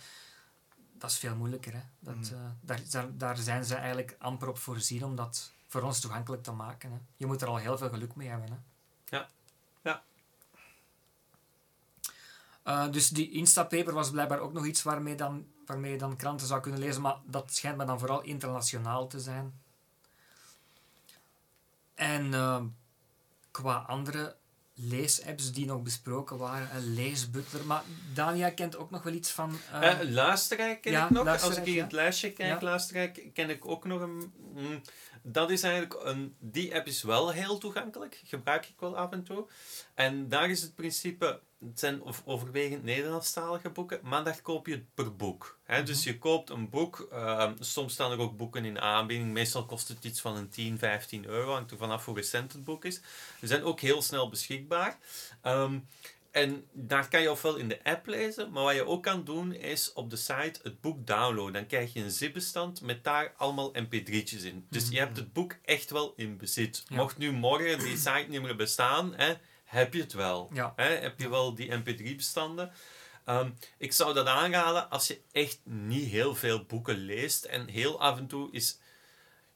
dat 1.02 1.10
is 1.10 1.18
veel 1.18 1.36
moeilijker. 1.36 1.72
Hè. 1.72 1.82
Dat, 1.98 2.14
mm. 2.14 2.22
uh, 2.22 2.50
daar, 2.60 2.80
daar, 2.90 3.16
daar, 3.16 3.36
zijn 3.36 3.64
ze 3.64 3.74
eigenlijk 3.74 4.16
amper 4.18 4.48
op 4.48 4.58
voorzien 4.58 5.04
om 5.04 5.16
dat 5.16 5.52
voor 5.66 5.82
ons 5.82 6.00
toegankelijk 6.00 6.42
te 6.42 6.52
maken. 6.52 6.90
Hè. 6.92 6.98
Je 7.16 7.26
moet 7.26 7.42
er 7.42 7.48
al 7.48 7.56
heel 7.56 7.78
veel 7.78 7.88
geluk 7.88 8.14
mee 8.14 8.28
hebben. 8.28 8.50
Hè. 8.50 8.56
Ja. 9.16 9.28
ja. 9.82 10.02
Uh, 12.66 12.92
dus 12.92 13.08
die 13.08 13.30
Instapaper 13.30 13.92
was 13.92 14.10
blijkbaar 14.10 14.38
ook 14.38 14.52
nog 14.52 14.66
iets 14.66 14.82
waarmee, 14.82 15.14
dan, 15.14 15.46
waarmee 15.66 15.92
je 15.92 15.98
dan 15.98 16.16
kranten 16.16 16.46
zou 16.46 16.60
kunnen 16.60 16.80
lezen, 16.80 17.02
maar 17.02 17.16
dat 17.24 17.54
schijnt 17.54 17.76
me 17.76 17.84
dan 17.84 17.98
vooral 17.98 18.22
internationaal 18.22 19.06
te 19.06 19.20
zijn. 19.20 19.60
En 21.94 22.32
uh, 22.32 22.62
qua 23.50 23.74
andere 23.76 24.36
leesapps 24.74 25.52
die 25.52 25.66
nog 25.66 25.82
besproken 25.82 26.38
waren. 26.38 26.76
Een 26.76 26.94
leesbutler. 26.94 27.64
Maar 27.64 27.82
Dania 28.14 28.50
kent 28.50 28.76
ook 28.76 28.90
nog 28.90 29.02
wel 29.02 29.12
iets 29.12 29.30
van... 29.30 29.58
Uh, 29.72 29.82
uh, 29.82 30.10
luisterrijk 30.10 30.80
ken 30.80 31.04
ik 31.04 31.10
nog. 31.10 31.42
Als 31.42 31.56
ik 31.56 31.66
in 31.66 31.82
het 31.82 31.92
lijstje 31.92 32.32
kijk, 32.32 32.60
ja. 32.60 32.66
luisterrijk, 32.66 33.30
ken 33.34 33.50
ik 33.50 33.66
ook 33.66 33.84
nog 33.84 34.00
een... 34.00 34.32
Mm, 34.54 34.82
dat 35.22 35.50
is 35.50 35.62
eigenlijk 35.62 35.94
een... 36.04 36.36
Die 36.38 36.74
app 36.74 36.86
is 36.86 37.02
wel 37.02 37.30
heel 37.30 37.58
toegankelijk. 37.58 38.20
Gebruik 38.24 38.66
ik 38.66 38.80
wel 38.80 38.96
af 38.96 39.12
en 39.12 39.22
toe. 39.22 39.46
En 39.94 40.28
daar 40.28 40.50
is 40.50 40.62
het 40.62 40.74
principe 40.74 41.40
het 41.66 41.78
zijn 41.78 42.02
overwegend 42.24 42.82
Nederlandstalige 42.82 43.70
boeken, 43.70 44.00
maar 44.02 44.24
daar 44.24 44.42
koop 44.42 44.66
je 44.66 44.72
het 44.72 44.94
per 44.94 45.16
boek. 45.16 45.58
Hè? 45.64 45.76
Mhm. 45.76 45.86
Dus 45.86 46.04
je 46.04 46.18
koopt 46.18 46.50
een 46.50 46.70
boek, 46.70 47.08
ehm, 47.10 47.54
soms 47.60 47.92
staan 47.92 48.10
er 48.10 48.18
ook 48.18 48.36
boeken 48.36 48.64
in 48.64 48.80
aanbieding, 48.80 49.32
meestal 49.32 49.64
kost 49.64 49.88
het 49.88 50.04
iets 50.04 50.20
van 50.20 50.36
een 50.36 50.48
10, 50.48 50.78
15 50.78 51.26
euro, 51.26 51.52
hangt 51.52 51.70
er 51.70 51.76
vanaf 51.76 52.04
hoe 52.04 52.14
recent 52.14 52.52
het 52.52 52.64
boek 52.64 52.84
is. 52.84 53.00
Ze 53.40 53.46
zijn 53.46 53.62
ook 53.62 53.80
heel 53.80 54.02
snel 54.02 54.28
beschikbaar. 54.28 54.98
Ehm, 55.40 55.78
en 56.32 56.66
daar 56.72 57.08
kan 57.08 57.22
je 57.22 57.30
ofwel 57.30 57.56
in 57.56 57.68
de 57.68 57.84
app 57.84 58.06
lezen, 58.06 58.52
maar 58.52 58.62
wat 58.62 58.74
je 58.74 58.86
ook 58.86 59.02
kan 59.02 59.24
doen 59.24 59.54
is 59.54 59.92
op 59.92 60.10
de 60.10 60.16
site 60.16 60.60
het 60.62 60.80
boek 60.80 61.06
downloaden. 61.06 61.52
Dan 61.52 61.66
krijg 61.66 61.92
je 61.92 62.00
een 62.00 62.10
zip-bestand 62.10 62.80
met 62.80 63.04
daar 63.04 63.34
allemaal 63.36 63.72
mp3'tjes 63.72 64.44
in. 64.44 64.66
Dus 64.70 64.88
je 64.88 64.98
hebt 64.98 65.10
mhm. 65.10 65.20
het 65.20 65.32
boek 65.32 65.56
echt 65.64 65.90
wel 65.90 66.12
in 66.16 66.36
bezit. 66.36 66.84
Mocht 66.88 67.18
nu 67.18 67.32
morgen 67.32 67.78
die 67.78 67.96
site 67.96 68.26
niet 68.28 68.42
meer 68.42 68.56
bestaan, 68.56 69.14
hè, 69.14 69.34
heb 69.72 69.94
je 69.94 70.00
het 70.00 70.12
wel. 70.12 70.50
Hè? 70.76 70.84
Heb 70.84 71.20
je 71.20 71.28
wel 71.28 71.54
die 71.54 71.70
mp3-bestanden. 71.70 72.72
Ehm, 73.24 73.50
ik 73.78 73.92
zou 73.92 74.14
dat 74.14 74.26
aanraden 74.26 74.90
als 74.90 75.06
je 75.06 75.20
echt 75.32 75.60
niet 75.64 76.10
heel 76.10 76.34
veel 76.34 76.64
boeken 76.64 76.96
leest 76.96 77.44
en 77.44 77.68
heel 77.68 78.00
af 78.00 78.18
en 78.18 78.26
toe 78.26 78.52
is. 78.52 78.78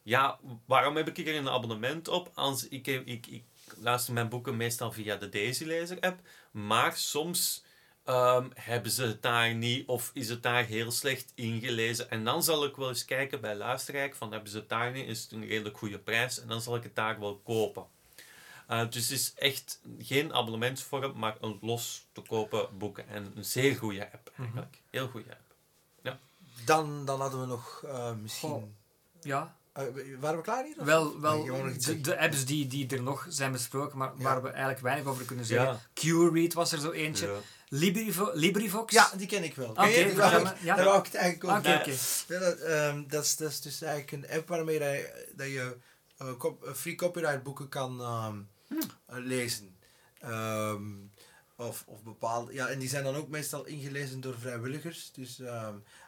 Ja, 0.02 0.38
waarom 0.66 0.96
heb 0.96 1.08
ik 1.08 1.16
hier 1.16 1.36
een 1.36 1.48
abonnement 1.48 2.08
op? 2.08 2.30
Als 2.34 2.68
ik, 2.68 2.86
ik, 2.86 3.26
ik 3.26 3.44
luister 3.76 4.14
mijn 4.14 4.28
boeken 4.28 4.56
meestal 4.56 4.92
via 4.92 5.16
de 5.16 5.28
Daisy 5.28 5.64
Lezer 5.64 6.00
app, 6.00 6.20
maar 6.50 6.96
soms 6.96 7.64
um, 8.06 8.50
hebben 8.54 8.90
ze 8.90 9.02
het 9.04 9.22
daar 9.22 9.54
niet 9.54 9.88
of 9.88 10.10
is 10.14 10.28
het 10.28 10.42
daar 10.42 10.64
heel 10.64 10.90
slecht 10.90 11.32
ingelezen. 11.34 12.10
En 12.10 12.24
dan 12.24 12.42
zal 12.42 12.64
ik 12.64 12.76
wel 12.76 12.88
eens 12.88 13.04
kijken 13.04 13.40
bij 13.40 13.54
Luisterrijk 13.54 14.14
van 14.14 14.32
hebben 14.32 14.50
ze 14.50 14.56
het 14.56 14.68
daar 14.68 14.92
niet, 14.92 15.08
is 15.08 15.22
het 15.22 15.32
een 15.32 15.46
redelijk 15.46 15.78
goede 15.78 15.98
prijs 15.98 16.40
en 16.40 16.48
dan 16.48 16.60
zal 16.60 16.76
ik 16.76 16.82
het 16.82 16.94
daar 16.94 17.20
wel 17.20 17.40
kopen. 17.44 17.86
Uh, 18.70 18.90
dus 18.90 19.08
het 19.08 19.18
is 19.18 19.32
echt 19.36 19.80
geen 19.98 20.34
abonnementsvorm, 20.34 21.18
maar 21.18 21.36
een 21.40 21.58
los 21.60 22.06
te 22.12 22.20
kopen 22.20 22.78
boeken. 22.78 23.08
En 23.08 23.32
een 23.34 23.44
zeer 23.44 23.76
goede 23.76 24.12
app 24.12 24.30
mhm. 24.32 24.42
eigenlijk. 24.42 24.82
Heel 24.90 25.08
goede 25.08 25.30
app. 25.30 25.54
Ja. 26.02 26.18
Dan, 26.64 27.04
dan 27.04 27.20
hadden 27.20 27.40
we 27.40 27.46
nog 27.46 27.82
uh, 27.84 28.12
misschien... 28.12 28.74
ja. 29.20 29.56
Uh, 29.78 30.18
waren 30.20 30.36
we 30.36 30.42
klaar 30.42 30.64
hier? 30.64 30.84
Wel, 30.84 31.20
wel 31.20 31.44
de, 31.44 32.00
de, 32.00 32.18
apps 32.18 32.44
die, 32.44 32.66
die 32.66 32.88
er 32.88 33.02
nog 33.02 33.26
zijn 33.28 33.52
besproken, 33.52 33.98
maar 33.98 34.12
waar 34.16 34.42
we 34.42 34.48
eigenlijk 34.48 34.80
weinig 34.80 35.06
over 35.06 35.24
kunnen 35.24 35.44
zeggen. 35.44 35.68
Ja. 35.68 35.80
Q-Read 35.94 36.52
was 36.52 36.72
er 36.72 36.80
zo 36.80 36.90
eentje. 36.90 37.26
Ja. 37.26 37.38
Librivo 37.68 38.30
Librivox? 38.34 38.92
Ja, 38.92 39.10
die 39.16 39.26
ken 39.26 39.44
ik 39.44 39.54
wel. 39.54 39.70
Oké, 39.70 39.80
okay, 39.80 40.14
daar, 40.14 40.56
ja. 40.62 40.84
wou 40.84 40.98
ik 40.98 41.04
het 41.04 41.14
eigenlijk 41.14 41.52
ook 41.52 41.58
okay, 41.58 41.80
okay. 41.80 41.96
dat, 42.26 42.60
um, 42.60 43.08
dat, 43.08 43.24
is, 43.24 43.36
dat 43.36 43.50
is 43.50 43.60
dus 43.60 43.82
eigenlijk 43.82 44.12
een 44.12 44.38
app 44.38 44.48
waarmee 44.48 44.78
je, 44.78 45.26
dat 45.34 45.46
je 45.46 45.76
uh, 46.22 46.74
free 46.74 46.94
copyright 46.94 47.42
boeken 47.42 47.68
kan 47.68 48.00
um, 48.00 48.48
hm. 48.68 48.80
lezen. 49.06 49.76
Um, 50.24 51.12
of, 51.56 51.84
of 51.86 52.02
bepaalde... 52.02 52.52
Ja, 52.52 52.68
en 52.68 52.78
die 52.78 52.88
zijn 52.88 53.04
dan 53.04 53.14
ook 53.14 53.28
meestal 53.28 53.64
ingelezen 53.64 54.20
door 54.20 54.38
vrijwilligers. 54.38 55.12
Dus 55.12 55.40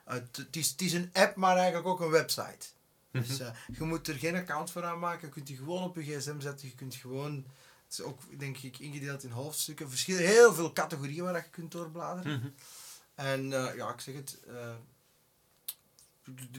het, 0.04 0.36
het, 0.36 0.56
is, 0.56 0.70
het 0.70 0.80
is 0.80 0.92
een 0.92 1.10
app, 1.12 1.36
maar 1.36 1.56
eigenlijk 1.56 1.86
ook 1.86 2.00
een 2.00 2.10
website. 2.10 2.66
Dus 3.10 3.40
uh, 3.40 3.48
je 3.78 3.84
moet 3.84 4.08
er 4.08 4.14
geen 4.14 4.34
account 4.34 4.70
voor 4.70 4.84
aanmaken. 4.84 5.26
Je 5.26 5.32
kunt 5.32 5.46
die 5.46 5.56
gewoon 5.56 5.82
op 5.82 5.96
je 5.96 6.02
gsm 6.02 6.40
zetten. 6.40 6.68
Je 6.68 6.74
kunt 6.74 6.94
gewoon 6.94 7.46
het 7.88 7.98
is 7.98 8.04
ook, 8.04 8.38
denk 8.38 8.58
ik, 8.58 8.78
ingedeeld 8.78 9.24
in 9.24 9.30
hoofdstukken. 9.30 9.88
Verschillen, 9.88 10.26
heel 10.26 10.54
veel 10.54 10.72
categorieën 10.72 11.24
waar 11.24 11.34
je 11.34 11.50
kunt 11.50 11.72
doorbladeren. 11.72 12.38
Mhm. 12.38 12.48
En 13.14 13.44
uh, 13.44 13.76
ja, 13.76 13.92
ik 13.92 14.00
zeg 14.00 14.14
het, 14.14 14.38
uh, 14.48 14.74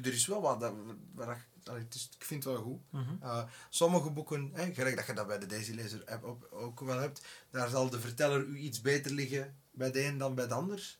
er 0.03 0.13
is 0.13 0.27
wel 0.27 0.41
wat 0.41 0.59
dat, 0.59 0.73
waar 1.13 1.47
het 1.63 1.95
is, 1.95 2.09
ik 2.17 2.25
vind 2.25 2.43
het 2.43 2.53
wel 2.53 2.63
goed. 2.63 2.79
Mm 2.89 3.03
-hmm. 3.03 3.45
sommige 3.69 4.09
boeken, 4.09 4.49
hè, 4.53 4.73
gelijk 4.73 4.95
dat 4.95 5.05
je 5.05 5.13
dat 5.13 5.27
bij 5.27 5.39
de 5.39 5.45
Daisy 5.45 5.71
Lezer 5.71 6.05
app 6.05 6.47
ook 6.51 6.79
wel 6.79 6.99
hebt, 6.99 7.25
daar 7.49 7.69
zal 7.69 7.89
de 7.89 7.99
verteller 7.99 8.45
u 8.45 8.57
iets 8.57 8.81
beter 8.81 9.11
liggen 9.11 9.55
bij 9.71 9.91
de 9.91 10.05
een 10.05 10.17
dan 10.17 10.35
bij 10.35 10.47
de 10.47 10.53
ander. 10.53 10.97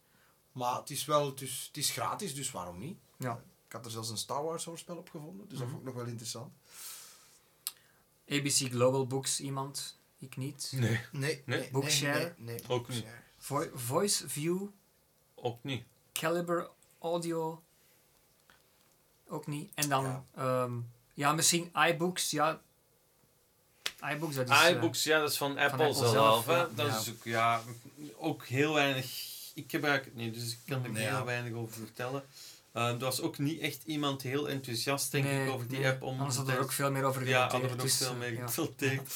Maar 0.52 0.76
het 0.76 0.90
is 0.90 1.06
wel, 1.06 1.26
het 1.30 1.42
is, 1.42 1.66
het 1.68 1.78
is 1.78 1.92
gratis, 1.92 2.36
dus 2.36 2.52
waarom 2.52 2.80
niet? 2.80 3.00
Ja. 3.18 3.44
Ik 3.66 3.72
had 3.72 3.86
er 3.86 3.92
zelfs 3.92 4.10
een 4.10 4.18
Star 4.18 4.44
Wars 4.44 4.66
hoorspel 4.66 4.98
op 4.98 5.10
gevonden, 5.10 5.48
dus 5.48 5.58
mm 5.58 5.66
-hmm. 5.66 5.68
dat 5.68 5.68
mhm. 5.68 5.70
vond 5.70 5.82
ik 5.82 5.94
nog 5.94 5.96
wel 5.96 6.12
interessant. 6.12 6.54
ABC 8.30 8.72
Global 8.72 9.08
Books, 9.08 9.40
iemand? 9.40 9.98
Ik 10.18 10.38
niet. 10.38 10.72
Nee. 10.76 11.00
Nee. 11.12 11.44
nee. 11.46 11.70
Bookshare. 11.72 12.36
Nee, 12.38 12.56
nee, 12.56 12.70
Ook 12.70 12.88
niet. 12.88 13.06
Voice 13.74 14.30
View. 14.30 14.68
Ook 15.36 15.64
niet. 15.64 15.84
Caliber 16.12 16.70
Audio. 17.00 17.64
Ook 19.30 19.48
niet. 19.48 19.72
En 19.76 19.90
dan, 19.90 20.24
ja, 20.36 20.64
um, 20.64 20.92
ja 21.14 21.34
misschien 21.34 21.72
iBooks, 21.90 22.32
ja. 22.32 22.62
iBooks, 24.14 24.36
dat 24.36 24.50
is... 24.50 24.70
iBooks, 24.70 25.06
uh, 25.06 25.14
ja, 25.14 25.20
dat 25.20 25.30
is 25.30 25.38
van 25.38 25.58
Apple, 25.58 25.78
van 25.78 25.88
Apple 25.88 26.10
zelf. 26.10 26.46
hè? 26.46 26.74
Dat 26.76 26.88
ja. 26.88 26.98
is 27.00 27.10
ook, 27.10 27.24
ja, 27.24 27.62
ook 28.18 28.46
heel 28.46 28.74
weinig... 28.74 29.28
Ik 29.54 29.72
gebruik 29.72 30.06
het 30.06 30.16
niet, 30.16 30.34
dus 30.34 30.52
ik 30.52 30.60
kan 30.66 30.86
er 30.86 30.96
heel 30.96 31.26
weinig 31.26 31.54
over 31.54 31.74
vertellen. 31.74 32.24
Uh, 32.74 32.88
er 32.88 33.00
was 33.00 33.22
ook 33.22 33.38
niet 33.38 33.60
echt 33.60 33.84
iemand 33.86 34.22
heel 34.22 34.50
enthousiast, 34.50 35.12
denk 35.12 35.26
nee, 35.26 35.46
ik, 35.46 35.52
over 35.52 35.68
die 35.68 35.80
nee, 35.80 35.88
app. 35.88 36.02
Om 36.02 36.20
anders 36.20 36.36
hadden 36.36 36.54
we 36.54 36.60
er 36.60 36.66
ook 36.66 36.72
veel 36.72 36.92
meer 36.92 37.04
over 37.04 37.28
Ja, 37.28 37.42
hadden 37.42 37.62
we 37.62 37.76
er 37.76 37.82
ook 37.82 37.90
veel 37.90 38.16
meer 38.16 38.38
gefilteerd. 38.38 39.14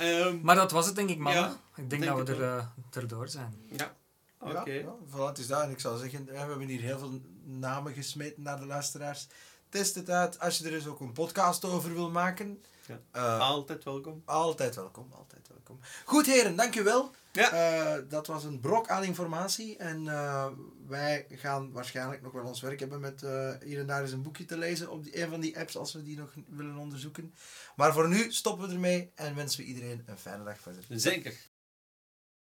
Um, 0.00 0.40
maar 0.42 0.54
dat 0.54 0.70
was 0.70 0.86
het 0.86 0.96
denk 0.96 1.10
ik, 1.10 1.18
mannen. 1.18 1.56
ik 1.76 1.90
denk, 1.90 2.04
dat 2.04 2.28
we 2.28 2.34
er, 2.34 2.40
uh, 2.40 2.64
erdoor 2.90 3.28
zijn. 3.28 3.54
Ja, 3.76 3.94
oké. 4.38 4.58
Okay. 4.58 4.74
Ja, 4.74 4.92
ja, 5.16 5.26
het 5.26 5.38
is 5.38 5.46
daar. 5.46 5.62
En 5.62 5.70
ik 5.70 5.80
zou 5.80 5.98
zeggen, 5.98 6.24
we 6.24 6.36
hebben 6.36 6.68
hier 6.68 6.80
heel 6.80 6.98
veel 6.98 7.20
namen 7.48 7.92
gesmeten 7.92 8.42
naar 8.42 8.58
de 8.58 8.66
luisteraars. 8.66 9.26
Test 9.68 9.94
het 9.94 10.10
uit. 10.10 10.38
Als 10.38 10.58
je 10.58 10.64
er 10.64 10.74
eens 10.74 10.86
ook 10.86 11.00
een 11.00 11.12
podcast 11.12 11.64
over 11.64 11.94
wil 11.94 12.10
maken. 12.10 12.62
Ja. 12.86 13.00
Uh, 13.16 13.40
altijd 13.40 13.84
welkom. 13.84 14.22
Altijd 14.24 14.74
welkom, 14.74 15.08
altijd 15.12 15.48
welkom. 15.48 15.80
Goed 16.04 16.26
heren, 16.26 16.56
dankjewel. 16.56 17.14
Ja. 17.32 17.52
Uh, 17.52 18.02
dat 18.08 18.26
was 18.26 18.44
een 18.44 18.60
brok 18.60 18.88
aan 18.88 19.04
informatie. 19.04 19.76
En 19.76 20.04
uh, 20.04 20.46
wij 20.86 21.26
gaan 21.30 21.72
waarschijnlijk 21.72 22.22
nog 22.22 22.32
wel 22.32 22.44
ons 22.44 22.60
werk 22.60 22.80
hebben 22.80 23.00
met 23.00 23.20
hier 23.64 23.78
en 23.78 23.86
daar 23.86 24.02
eens 24.02 24.12
een 24.12 24.22
boekje 24.22 24.44
te 24.44 24.58
lezen 24.58 24.90
op 24.90 25.04
die, 25.04 25.22
een 25.22 25.28
van 25.28 25.40
die 25.40 25.58
apps 25.58 25.76
als 25.76 25.92
we 25.92 26.02
die 26.02 26.16
nog 26.16 26.34
willen 26.48 26.76
onderzoeken. 26.76 27.34
Maar 27.76 27.92
voor 27.92 28.08
nu 28.08 28.32
stoppen 28.32 28.68
we 28.68 28.74
ermee 28.74 29.10
en 29.14 29.34
wensen 29.34 29.60
we 29.60 29.66
iedereen 29.66 30.02
een 30.06 30.18
fijne 30.18 30.44
dag 30.44 30.60
verder. 30.60 30.84
Zeker. 30.88 31.34